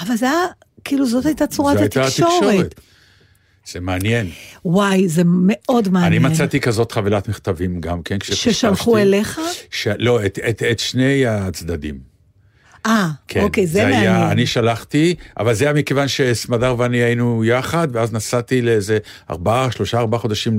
[0.00, 0.44] אבל זה היה,
[0.84, 2.74] כאילו, זאת הייתה צורת זו הייתה התקשורת.
[3.66, 4.30] זה מעניין.
[4.64, 6.12] וואי, זה מאוד מעניין.
[6.12, 8.52] אני מצאתי כזאת חבילת מכתבים גם כן, כשפשפשתי.
[8.52, 9.40] ששלחו אליך?
[9.70, 9.88] ש...
[9.98, 12.10] לא, את, את, את שני הצדדים.
[12.86, 14.30] אה, כן, אוקיי, זה, היה, מעניין.
[14.30, 18.98] אני שלחתי, אבל זה היה מכיוון שסמדר ואני היינו יחד, ואז נסעתי לאיזה
[19.30, 20.58] ארבעה, שלושה, ארבעה חודשים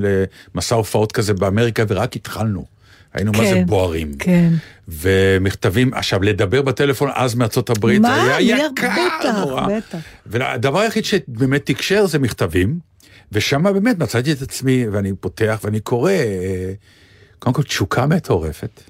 [0.56, 2.66] למסע הופעות כזה באמריקה, ורק התחלנו.
[3.14, 4.14] היינו מה זה כן, בוערים.
[4.20, 4.54] כן.
[4.88, 8.26] ומכתבים, עכשיו, לדבר בטלפון אז מארצות הברית, מה?
[8.26, 9.68] זה היה יקר בטח, נורא.
[9.68, 9.98] בטח.
[10.26, 12.91] והדבר היחיד שבאמת תקשר זה מכתבים,
[13.32, 16.74] ושם באמת מצאתי את עצמי, ואני פותח ואני קורא, אה,
[17.40, 18.82] קודם כל תשוקה מטורפת,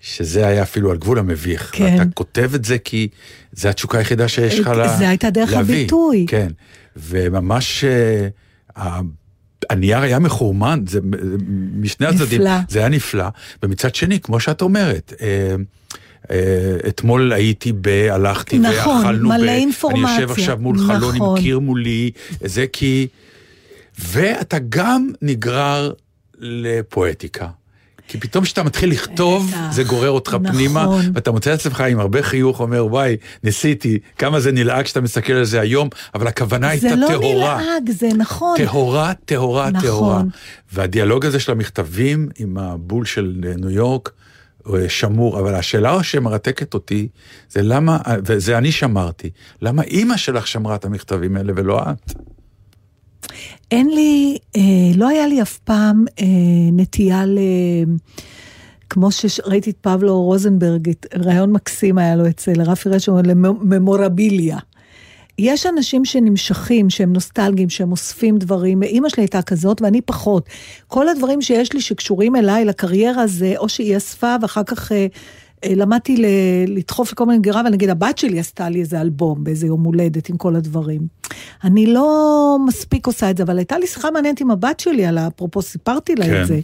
[0.00, 1.70] שזה היה אפילו על גבול המביך.
[1.72, 1.84] כן.
[1.98, 3.08] ואתה כותב את זה כי
[3.52, 5.74] זה התשוקה היחידה שיש לך לה- זה הייתה דרך להביא.
[5.74, 6.26] הביטוי.
[6.28, 6.48] כן,
[6.96, 7.84] וממש
[8.76, 9.00] אה,
[9.70, 11.00] הנייר היה מחורמן, זה
[11.76, 12.40] משני הצדדים.
[12.68, 13.24] זה היה נפלא,
[13.62, 15.54] ומצד שני, כמו שאת אומרת, אה,
[16.30, 17.88] אה, אתמול הייתי ב...
[18.10, 19.40] הלכתי נכון, ואכלנו מלא ב...
[19.42, 20.14] אני אינפורמציה.
[20.20, 21.40] יושב עכשיו מול חלון עם נכון.
[21.40, 22.10] קיר מולי,
[22.44, 23.06] זה כי...
[23.98, 25.92] ואתה גם נגרר
[26.38, 27.48] לפואטיקה.
[28.08, 30.52] כי פתאום כשאתה מתחיל לכתוב, זה גורר אותך נכון.
[30.52, 35.00] פנימה, ואתה מוצא את עצמך עם הרבה חיוך, אומר, וואי, ניסיתי, כמה זה נלעג שאתה
[35.00, 37.60] מסתכל על זה היום, אבל הכוונה הייתה זה לא טהורה.
[37.62, 38.56] נלעג, זה נכון.
[38.58, 39.88] טהורה, טהורה, נכון.
[39.88, 40.22] טהורה.
[40.72, 44.10] והדיאלוג הזה של המכתבים עם הבול של ניו יורק,
[44.64, 47.08] הוא שמור, אבל השאלה שמרתקת אותי,
[47.48, 49.30] זה למה, וזה אני שמרתי,
[49.62, 52.12] למה אימא שלך שמרה את המכתבים האלה ולא את?
[53.70, 54.62] אין לי, אה,
[54.96, 56.24] לא היה לי אף פעם אה,
[56.72, 57.38] נטייה ל...
[58.90, 60.92] כמו שראיתי את פבלו רוזנברג,
[61.24, 64.58] רעיון מקסים היה לו אצל רפי רשם, לממורביליה.
[65.38, 68.82] יש אנשים שנמשכים, שהם נוסטלגיים, שהם אוספים דברים.
[68.82, 70.48] אימא שלי הייתה כזאת ואני פחות.
[70.88, 75.06] כל הדברים שיש לי שקשורים אליי, לקריירה, זה או שהיא אספה ואחר כך אה,
[75.76, 76.26] למדתי ל-
[76.76, 80.36] לדחוף לכל מיני גירה, ונגיד הבת שלי עשתה לי איזה אלבום באיזה יום הולדת עם
[80.36, 81.00] כל הדברים.
[81.64, 85.18] אני לא מספיק עושה את זה, אבל הייתה לי שיחה מעניינת עם הבת שלי על
[85.18, 86.42] אפרופו, סיפרתי לה כן.
[86.42, 86.60] את זה.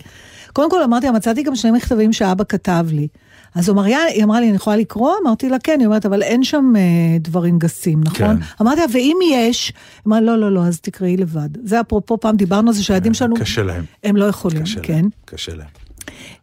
[0.53, 3.09] קודם כל אמרתי לה, מצאתי גם שני מכתבים שאבא כתב לי.
[3.55, 5.13] אז הוא אמר, "יא", היא אמרה לי, אני יכולה לקרוא?
[5.23, 6.83] אמרתי לה, כן, היא אומרת, אבל אין שם אה,
[7.21, 8.17] דברים גסים, נכון?
[8.17, 8.37] כן.
[8.63, 9.69] אמרתי לה, ואם יש?
[9.69, 9.75] היא
[10.07, 11.49] אמרה, לא, לא, לא, אז תקראי לבד.
[11.65, 13.85] זה אפרופו, פעם דיברנו על זה שהילדים שלנו, קשה להם.
[14.05, 14.93] הם לא יכולים, קשה כן.
[14.95, 15.09] להם.
[15.25, 15.67] קשה להם.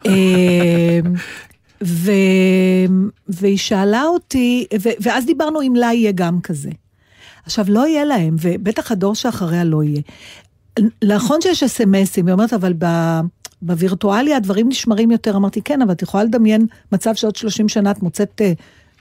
[1.83, 2.11] ו...
[3.27, 4.89] והיא שאלה אותי, ו...
[4.99, 6.69] ואז דיברנו אם לה יהיה גם כזה.
[7.45, 10.01] עכשיו, לא יהיה להם, ובטח הדור שאחריה לא יהיה.
[11.03, 12.85] נכון שיש אס.אם.אסים, היא אומרת, אבל ב...
[13.61, 15.35] בווירטואלי הדברים נשמרים יותר.
[15.35, 18.53] אמרתי, כן, אבל את יכולה לדמיין מצב שעוד 30 שנה את מוצאת אה,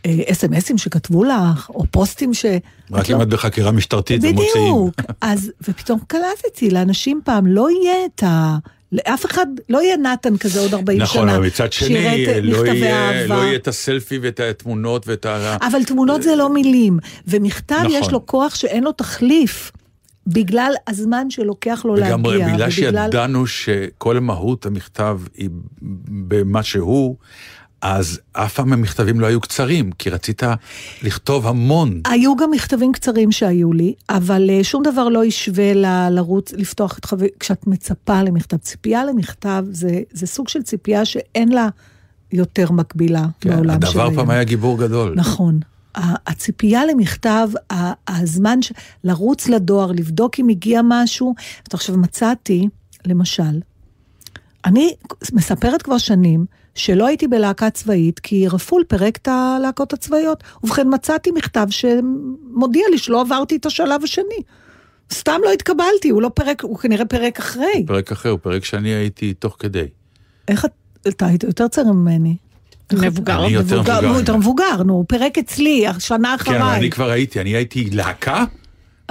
[0.07, 2.45] אה, אס.אם.אסים שכתבו לך, או פוסטים ש...
[2.93, 4.75] רק את לא- אם את בחקירה משטרתית ומוציאים.
[4.75, 4.95] בדיוק.
[5.21, 8.57] אז, ופתאום קלטתי, לאנשים פעם לא יהיה את ה...
[8.97, 11.37] לאף אחד, לא יהיה נתן כזה עוד 40 נכון, שנה.
[11.37, 11.95] אבל מצד שני,
[12.43, 13.27] לא יהיה.
[13.27, 15.57] לא יהיה את הסלפי ואת התמונות ואת ה...
[15.63, 17.91] אבל תמונות זה לא מילים, ומכתב נכון.
[17.91, 19.73] יש לו כוח שאין לו תחליף,
[20.27, 22.55] בגלל הזמן שלוקח לו לגמרי, להגיע.
[22.55, 22.71] בגלל ובגלל-
[23.11, 25.49] שידענו שכל מהות המכתב היא
[26.29, 27.17] במה שהוא,
[27.83, 30.43] אז אף פעם המכתבים לא היו קצרים, כי רצית
[31.03, 32.01] לכתוב המון.
[32.05, 36.99] היו גם מכתבים קצרים שהיו לי, אבל אה, שום דבר לא ישווה ל- לרוץ, לפתוח
[36.99, 37.27] את חבר...
[37.41, 38.57] כשאת מצפה למכתב.
[38.57, 41.69] ציפייה למכתב זה, זה סוג של ציפייה שאין לה
[42.33, 44.31] יותר מקבילה כן, בעולם הדבר של פעם.
[44.31, 45.15] היה גיבור גדול.
[45.17, 45.61] נכון.
[46.27, 47.49] הציפייה למכתב,
[48.09, 48.73] הזמן ש...
[49.05, 51.35] לרוץ לדואר, לבדוק אם הגיע משהו.
[51.73, 52.69] עכשיו מצאתי,
[53.07, 53.61] למשל,
[54.65, 54.95] אני
[55.33, 56.47] מספרת כבר שנים
[56.77, 60.45] שלא הייתי בלהקה צבאית, כי רפול פירק את הלהקות הצבאיות.
[60.63, 64.43] ובכן, מצאתי מכתב שמודיע לי שלא עברתי את השלב השני.
[65.13, 67.85] סתם לא התקבלתי, הוא לא פירק, הוא כנראה פירק אחרי.
[67.87, 69.87] פרק אחר, הוא פרק שאני הייתי תוך כדי.
[70.49, 70.71] איך את,
[71.09, 72.37] אתה היית יותר צעיר ממני.
[72.93, 73.45] מבוגר.
[73.45, 74.01] אני יותר מבוגר.
[74.01, 76.79] נו, יותר מבוגר, נו, הוא פירק אצלי, שנה כן, אבל אחריי.
[76.79, 78.45] אני כבר הייתי, אני הייתי להקה,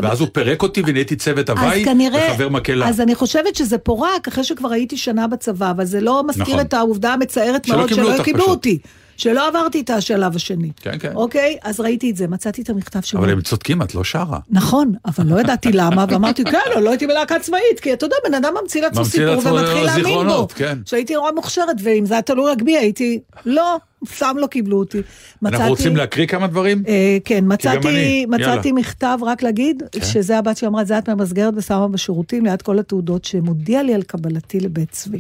[0.01, 1.85] ואז הוא פירק אותי ונהייתי צוות הוואי,
[2.31, 2.89] וחבר מקהלה.
[2.89, 6.59] אז אני חושבת שזה פורק אחרי שכבר הייתי שנה בצבא, אבל זה לא מזכיר נכון.
[6.59, 8.45] את העובדה המצערת מאוד שלא קיבלו.
[8.45, 8.79] אותי.
[9.17, 10.71] שלא עברתי את השלב השני.
[10.81, 11.11] כן, כן.
[11.15, 11.57] אוקיי?
[11.63, 13.19] אז ראיתי את זה, מצאתי את המכתב שלו.
[13.19, 14.39] אבל הם צודקים, את לא שרה.
[14.49, 18.15] נכון, אבל לא ידעתי למה, ואמרתי, כן, לא, לא הייתי בלהקה צבאית, כי אתה יודע,
[18.27, 20.47] בן אדם ממציא לעצמו סיפור ומתחיל להאמין בו.
[20.55, 20.77] כן.
[20.85, 24.97] שהייתי נורא מוכשרת, ואם זה היה תלוי רק בי, הייתי, לא, סתם לא קיבלו אותי.
[24.97, 26.83] אנחנו מצאתי- רוצים להקריא כמה דברים?
[26.87, 28.71] אה, כן, מצאתי, מצאתי.
[28.71, 33.83] מכתב, רק להגיד, שזה הבת שאמרה, זה את ממסגרת ושמה בשירותים ליד כל התעודות, שמודיע
[33.83, 35.19] לי על קבלתי לבית צבי.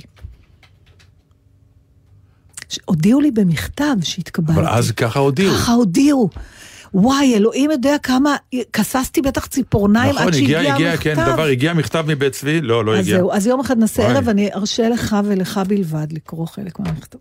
[2.85, 4.59] הודיעו לי במכתב שהתקבלתי.
[4.59, 5.53] אבל אז ככה הודיעו.
[5.53, 6.29] ככה הודיעו.
[6.93, 8.35] וואי, אלוהים יודע כמה,
[8.73, 11.03] כססתי בטח ציפורניים נכון, עד שהגיע הגיע, הגיע, המכתב.
[11.15, 12.61] כן, דבר, הגיע מכתב מבית צבי?
[12.61, 13.17] לא, לא אז הגיע.
[13.17, 14.07] זהו, אז יום אחד נעשה.
[14.07, 17.17] ערב, אני ארשה לך ולך בלבד לקרוא חלק מהמכתב.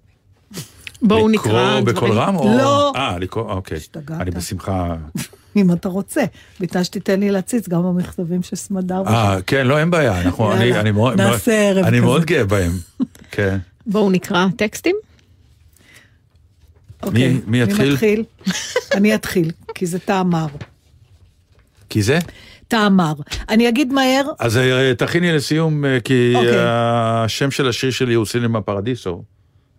[1.05, 1.85] בואו נקרא לקרוא דברים.
[1.85, 2.37] בקול רם?
[2.37, 2.93] או- לא.
[2.97, 3.77] אה, לקרוא, אוקיי.
[3.79, 4.21] השתגעת.
[4.21, 4.95] אני בשמחה.
[5.57, 6.25] אם אתה רוצה.
[6.61, 9.03] בתנאי שתיתן לי להציץ גם במכתבים של סמדר.
[9.07, 10.21] אה, כן, לא, אין בעיה.
[10.21, 12.01] אנחנו, אני, אני מאוד, נעשה ערב אני.
[12.01, 12.73] מאוד גאה בהם.
[13.31, 13.59] כן.
[13.87, 14.97] בואו נקרא טקסטים.
[17.03, 18.25] אוקיי, מי- מי יתחיל?
[18.97, 20.47] אני אתחיל, כי זה תאמר.
[21.89, 22.19] כי זה?
[22.69, 23.13] תאמר.
[23.49, 26.51] אני אגיד מהר, אז אה, תכיני לסיום, אה, כי אוקיי.
[26.59, 29.23] השם של השיר שלי הוא סינמה פרדיסו.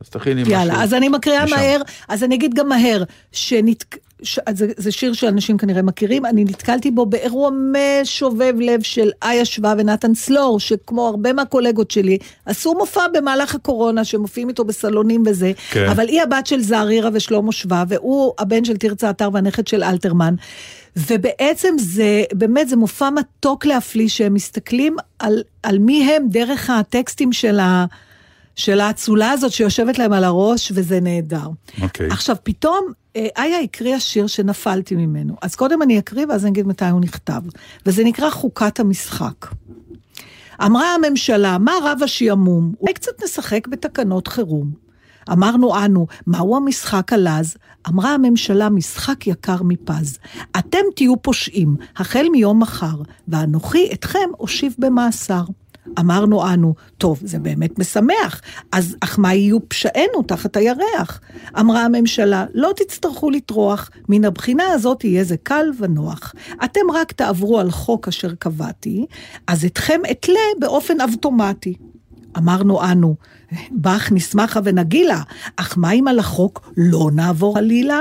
[0.02, 0.54] אז תכיני משהו.
[0.54, 1.56] יאללה, אז אני מקריאה משם.
[1.56, 3.86] מהר, אז אני אגיד גם מהר, שנת...
[4.24, 4.40] ש...
[4.54, 9.74] זה, זה שיר שאנשים כנראה מכירים, אני נתקלתי בו באירוע משובב לב של איה שווה
[9.78, 15.90] ונתן סלור, שכמו הרבה מהקולגות שלי, עשו מופע במהלך הקורונה, שמופיעים איתו בסלונים וזה, כן.
[15.90, 20.36] אבל היא הבת של זערירה ושלמה שווה, והוא הבן של תרצה אתר והנכד של אלתרמן.
[20.96, 27.34] ובעצם זה, באמת, זה מופע מתוק להפליא, שהם מסתכלים על, על מי הם דרך הטקסטים
[27.34, 27.86] של ה...
[28.56, 31.48] של האצולה הזאת שיושבת להם על הראש, וזה נהדר.
[31.82, 32.08] אוקיי.
[32.08, 35.36] עכשיו, פתאום אה, איה הקריאה שיר שנפלתי ממנו.
[35.42, 37.42] אז קודם אני אקריא ואז אני אגיד מתי הוא נכתב.
[37.86, 39.46] וזה נקרא חוקת המשחק.
[40.64, 42.74] אמרה הממשלה, מה רב השעמום?
[42.82, 44.86] אולי קצת נשחק בתקנות חירום.
[45.32, 47.58] אמרנו אנו, מהו המשחק הלז?
[47.88, 50.18] אמרה הממשלה, משחק יקר מפז.
[50.60, 55.44] אתם תהיו פושעים, החל מיום מחר, ואנוכי אתכם אושיב במאסר.
[56.00, 61.22] אמרנו אנו, טוב, זה באמת משמח, אז אך מה יהיו פשענו תחת הירח?
[61.60, 66.34] אמרה הממשלה, לא תצטרכו לטרוח, מן הבחינה הזאת יהיה זה קל ונוח.
[66.64, 69.06] אתם רק תעברו על חוק אשר קבעתי,
[69.48, 71.74] אז אתכם אתלה באופן אבטומטי.
[72.38, 73.16] אמרנו אנו,
[73.72, 75.22] בך נשמחה ונגילה,
[75.56, 78.00] אך מה אם על החוק לא נעבור חלילה?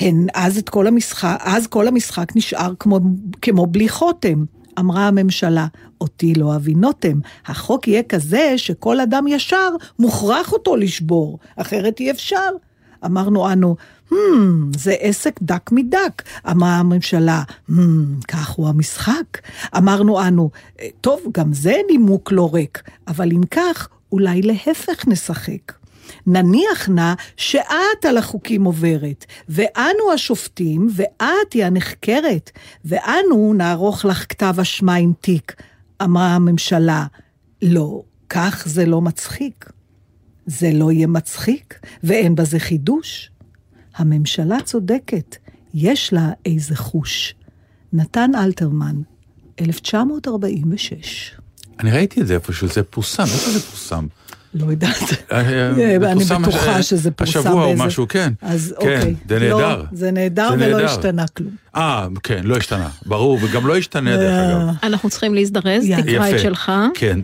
[0.00, 3.00] הן אז, כל המשחק, אז כל המשחק נשאר כמו,
[3.42, 4.44] כמו בלי חותם.
[4.78, 5.66] אמרה הממשלה,
[6.00, 9.68] אותי לא הבינותם, החוק יהיה כזה שכל אדם ישר
[9.98, 12.48] מוכרח אותו לשבור, אחרת אי אפשר.
[13.04, 13.76] אמרנו אנו,
[14.10, 14.14] hmm,
[14.76, 16.22] זה עסק דק מדק.
[16.50, 17.72] אמרה הממשלה, hmm,
[18.28, 19.38] כך הוא המשחק.
[19.76, 20.50] אמרנו אנו,
[20.80, 25.81] "אה, טוב, גם זה נימוק לא ריק, אבל אם כך, אולי להפך נשחק.
[26.26, 32.50] נניח נא שאת על החוקים עוברת, ואנו השופטים, ואת היא הנחקרת,
[32.84, 35.54] ואנו נערוך לך כתב אשמה עם תיק.
[36.02, 37.06] אמרה הממשלה,
[37.62, 39.70] לא, כך זה לא מצחיק.
[40.46, 43.30] זה לא יהיה מצחיק, ואין בזה חידוש.
[43.96, 45.36] הממשלה צודקת,
[45.74, 47.34] יש לה איזה חוש.
[47.92, 49.02] נתן אלתרמן,
[49.60, 51.34] 1946.
[51.80, 54.06] אני ראיתי את זה איפשהו, זה פורסם, איפה זה פורסם?
[54.54, 54.96] לא יודעת.
[55.32, 58.32] אה, אה, אני בטוחה שזה פורסם השבוע או באיזה- משהו, כן.
[58.42, 59.14] אז כן, אוקיי.
[59.28, 59.84] זה לא, נהדר.
[59.92, 60.84] זה נהדר זה ולא נהדר.
[60.84, 61.50] השתנה כלום.
[61.76, 64.76] אה, כן, לא השתנה, ברור, וגם לא ישתנה דרך אגב.
[64.82, 65.84] אנחנו צריכים להזדרז.
[66.02, 66.72] תקרא את שלך.
[66.94, 67.20] כן.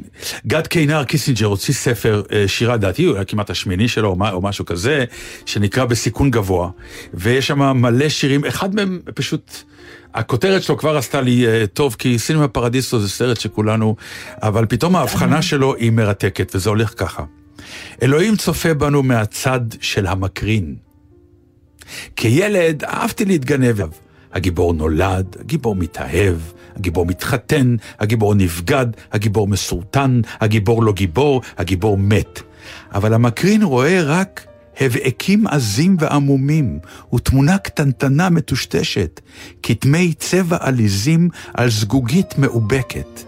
[0.47, 4.65] גד קיינר קיסינג'ר הוציא ספר אה, שירה לדעתי, הוא היה כמעט השמיני שלו או משהו
[4.65, 5.05] כזה,
[5.47, 6.71] שנקרא בסיכון גבוה.
[7.15, 9.57] ויש שם מלא שירים, אחד מהם פשוט...
[10.15, 13.97] הכותרת שלו כבר עשתה לי אה, טוב, כי סינמה פרדיסו זה סרט שכולנו,
[14.43, 17.25] אבל פתאום ההבחנה שלו היא מרתקת, וזה הולך ככה.
[18.03, 20.77] אלוהים צופה בנו מהצד של המקרין.
[22.17, 23.83] כילד אהבתי להתגנב.
[24.33, 26.37] הגיבור נולד, הגיבור מתאהב,
[26.77, 32.43] הגיבור מתחתן, הגיבור נבגד, הגיבור מסורטן, הגיבור לא גיבור, הגיבור מת.
[32.95, 34.47] אבל המקרין רואה רק
[34.81, 36.79] הבעקים עזים ועמומים,
[37.15, 39.21] ותמונה קטנטנה מטושטשת,
[39.63, 43.21] כתמי צבע עליזים על זגוגית מאובקת.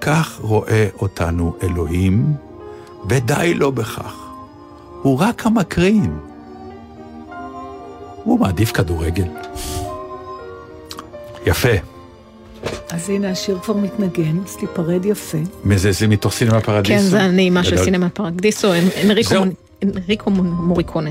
[0.00, 2.34] כך רואה אותנו אלוהים,
[3.08, 4.14] ודי לו בכך.
[5.02, 6.18] הוא רק המקרין.
[8.24, 9.28] הוא מעדיף כדורגל.
[11.46, 11.68] יפה.
[12.90, 15.38] אז הנה, השיר כבר מתנגן, אז תיפרד יפה.
[15.64, 16.94] מזה זה מתוך סינמה פרדיסו?
[16.94, 17.76] כן, זה הנעימה של.
[17.76, 18.72] סינמה פרקדיסו,
[19.82, 21.10] אנריקו מוריקונה.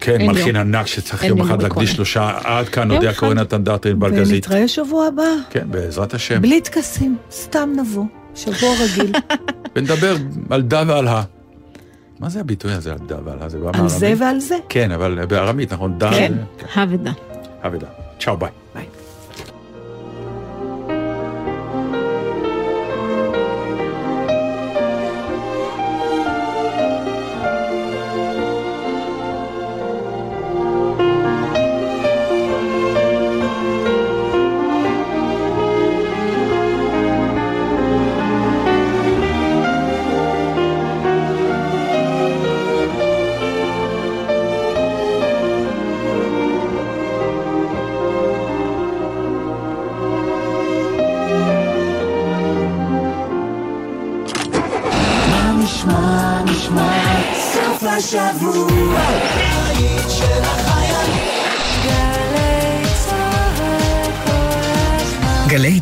[0.00, 0.60] כן, מלחין לו.
[0.60, 1.62] ענק שצריך יום אחד.
[1.62, 3.12] להקדיש שלושה, עד כאן אחד.
[3.16, 4.46] קורן אטנדרטין בלגזית.
[4.46, 6.42] ונתראה שבוע הבא, כן, בעזרת השם.
[6.42, 8.04] בלי טקסים, סתם נבוא,
[8.34, 9.12] שבוע רגיל.
[9.76, 10.16] ונדבר
[10.50, 11.22] על דה ועל ה.
[12.20, 13.48] מה זה הביטוי הזה, על דה ועל ה?
[13.48, 14.14] זה בא על זה?
[14.18, 14.56] ועל זה.
[14.68, 15.98] כן, אבל בארמית, נכון?
[15.98, 16.10] דה.
[16.10, 17.12] כן, זה- האבדה.
[17.62, 17.86] אבדה.
[18.20, 18.50] צ'או, ביי.
[18.74, 18.84] ביי.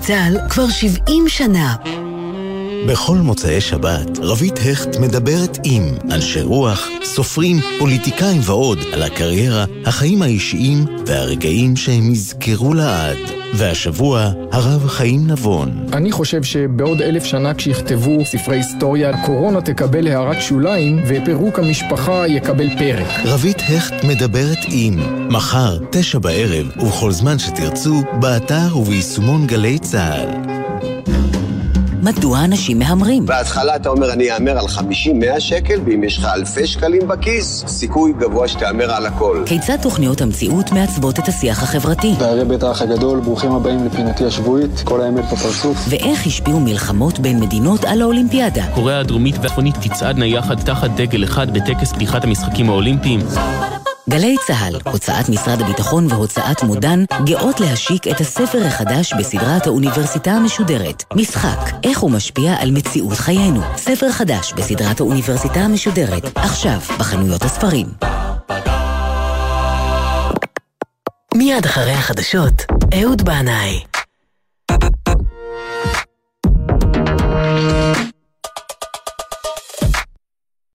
[0.06, 1.76] צה"ל כבר 70 שנה.
[2.88, 10.22] בכל מוצאי שבת, רבית הכט מדברת עם אנשי רוח, סופרים, פוליטיקאים ועוד על הקריירה, החיים
[10.22, 13.35] האישיים והרגעים שהם יזכרו לעד.
[13.56, 15.86] והשבוע, הרב חיים נבון.
[15.92, 22.68] אני חושב שבעוד אלף שנה כשיכתבו ספרי היסטוריה, קורונה תקבל הערת שוליים ופירוק המשפחה יקבל
[22.78, 23.06] פרק.
[23.24, 24.94] רבית הכט מדברת עם,
[25.28, 30.55] מחר, תשע בערב, ובכל זמן שתרצו, באתר וביישומון גלי צה"ל.
[32.06, 33.26] מדוע אנשים מהמרים?
[33.26, 34.64] בהתחלה אתה אומר, אני אאמר על
[35.36, 39.42] 50-100 שקל, ואם יש לך אלפי שקלים בכיס, סיכוי גבוה שתהמר על הכל.
[39.46, 42.14] כיצד תוכניות המציאות מעצבות את השיח החברתי?
[42.18, 45.86] בערי בית האח הגדול, ברוכים הבאים לפינתי השבועית, כל האמת בפרצוף.
[45.88, 48.66] ואיך השפיעו מלחמות בין מדינות על האולימפיאדה?
[48.74, 53.20] קוריאה הדרומית והצפונית תצעדנה יחד תחת דגל אחד בטקס פתיחת המשחקים האולימפיים.
[54.10, 61.04] גלי צה"ל, הוצאת משרד הביטחון והוצאת מודן, גאות להשיק את הספר החדש בסדרת האוניברסיטה המשודרת.
[61.14, 63.60] משחק, איך הוא משפיע על מציאות חיינו.
[63.76, 67.86] ספר חדש בסדרת האוניברסיטה המשודרת, עכשיו בחנויות הספרים.
[71.34, 73.95] מיד אחרי החדשות, אהוד בנאי.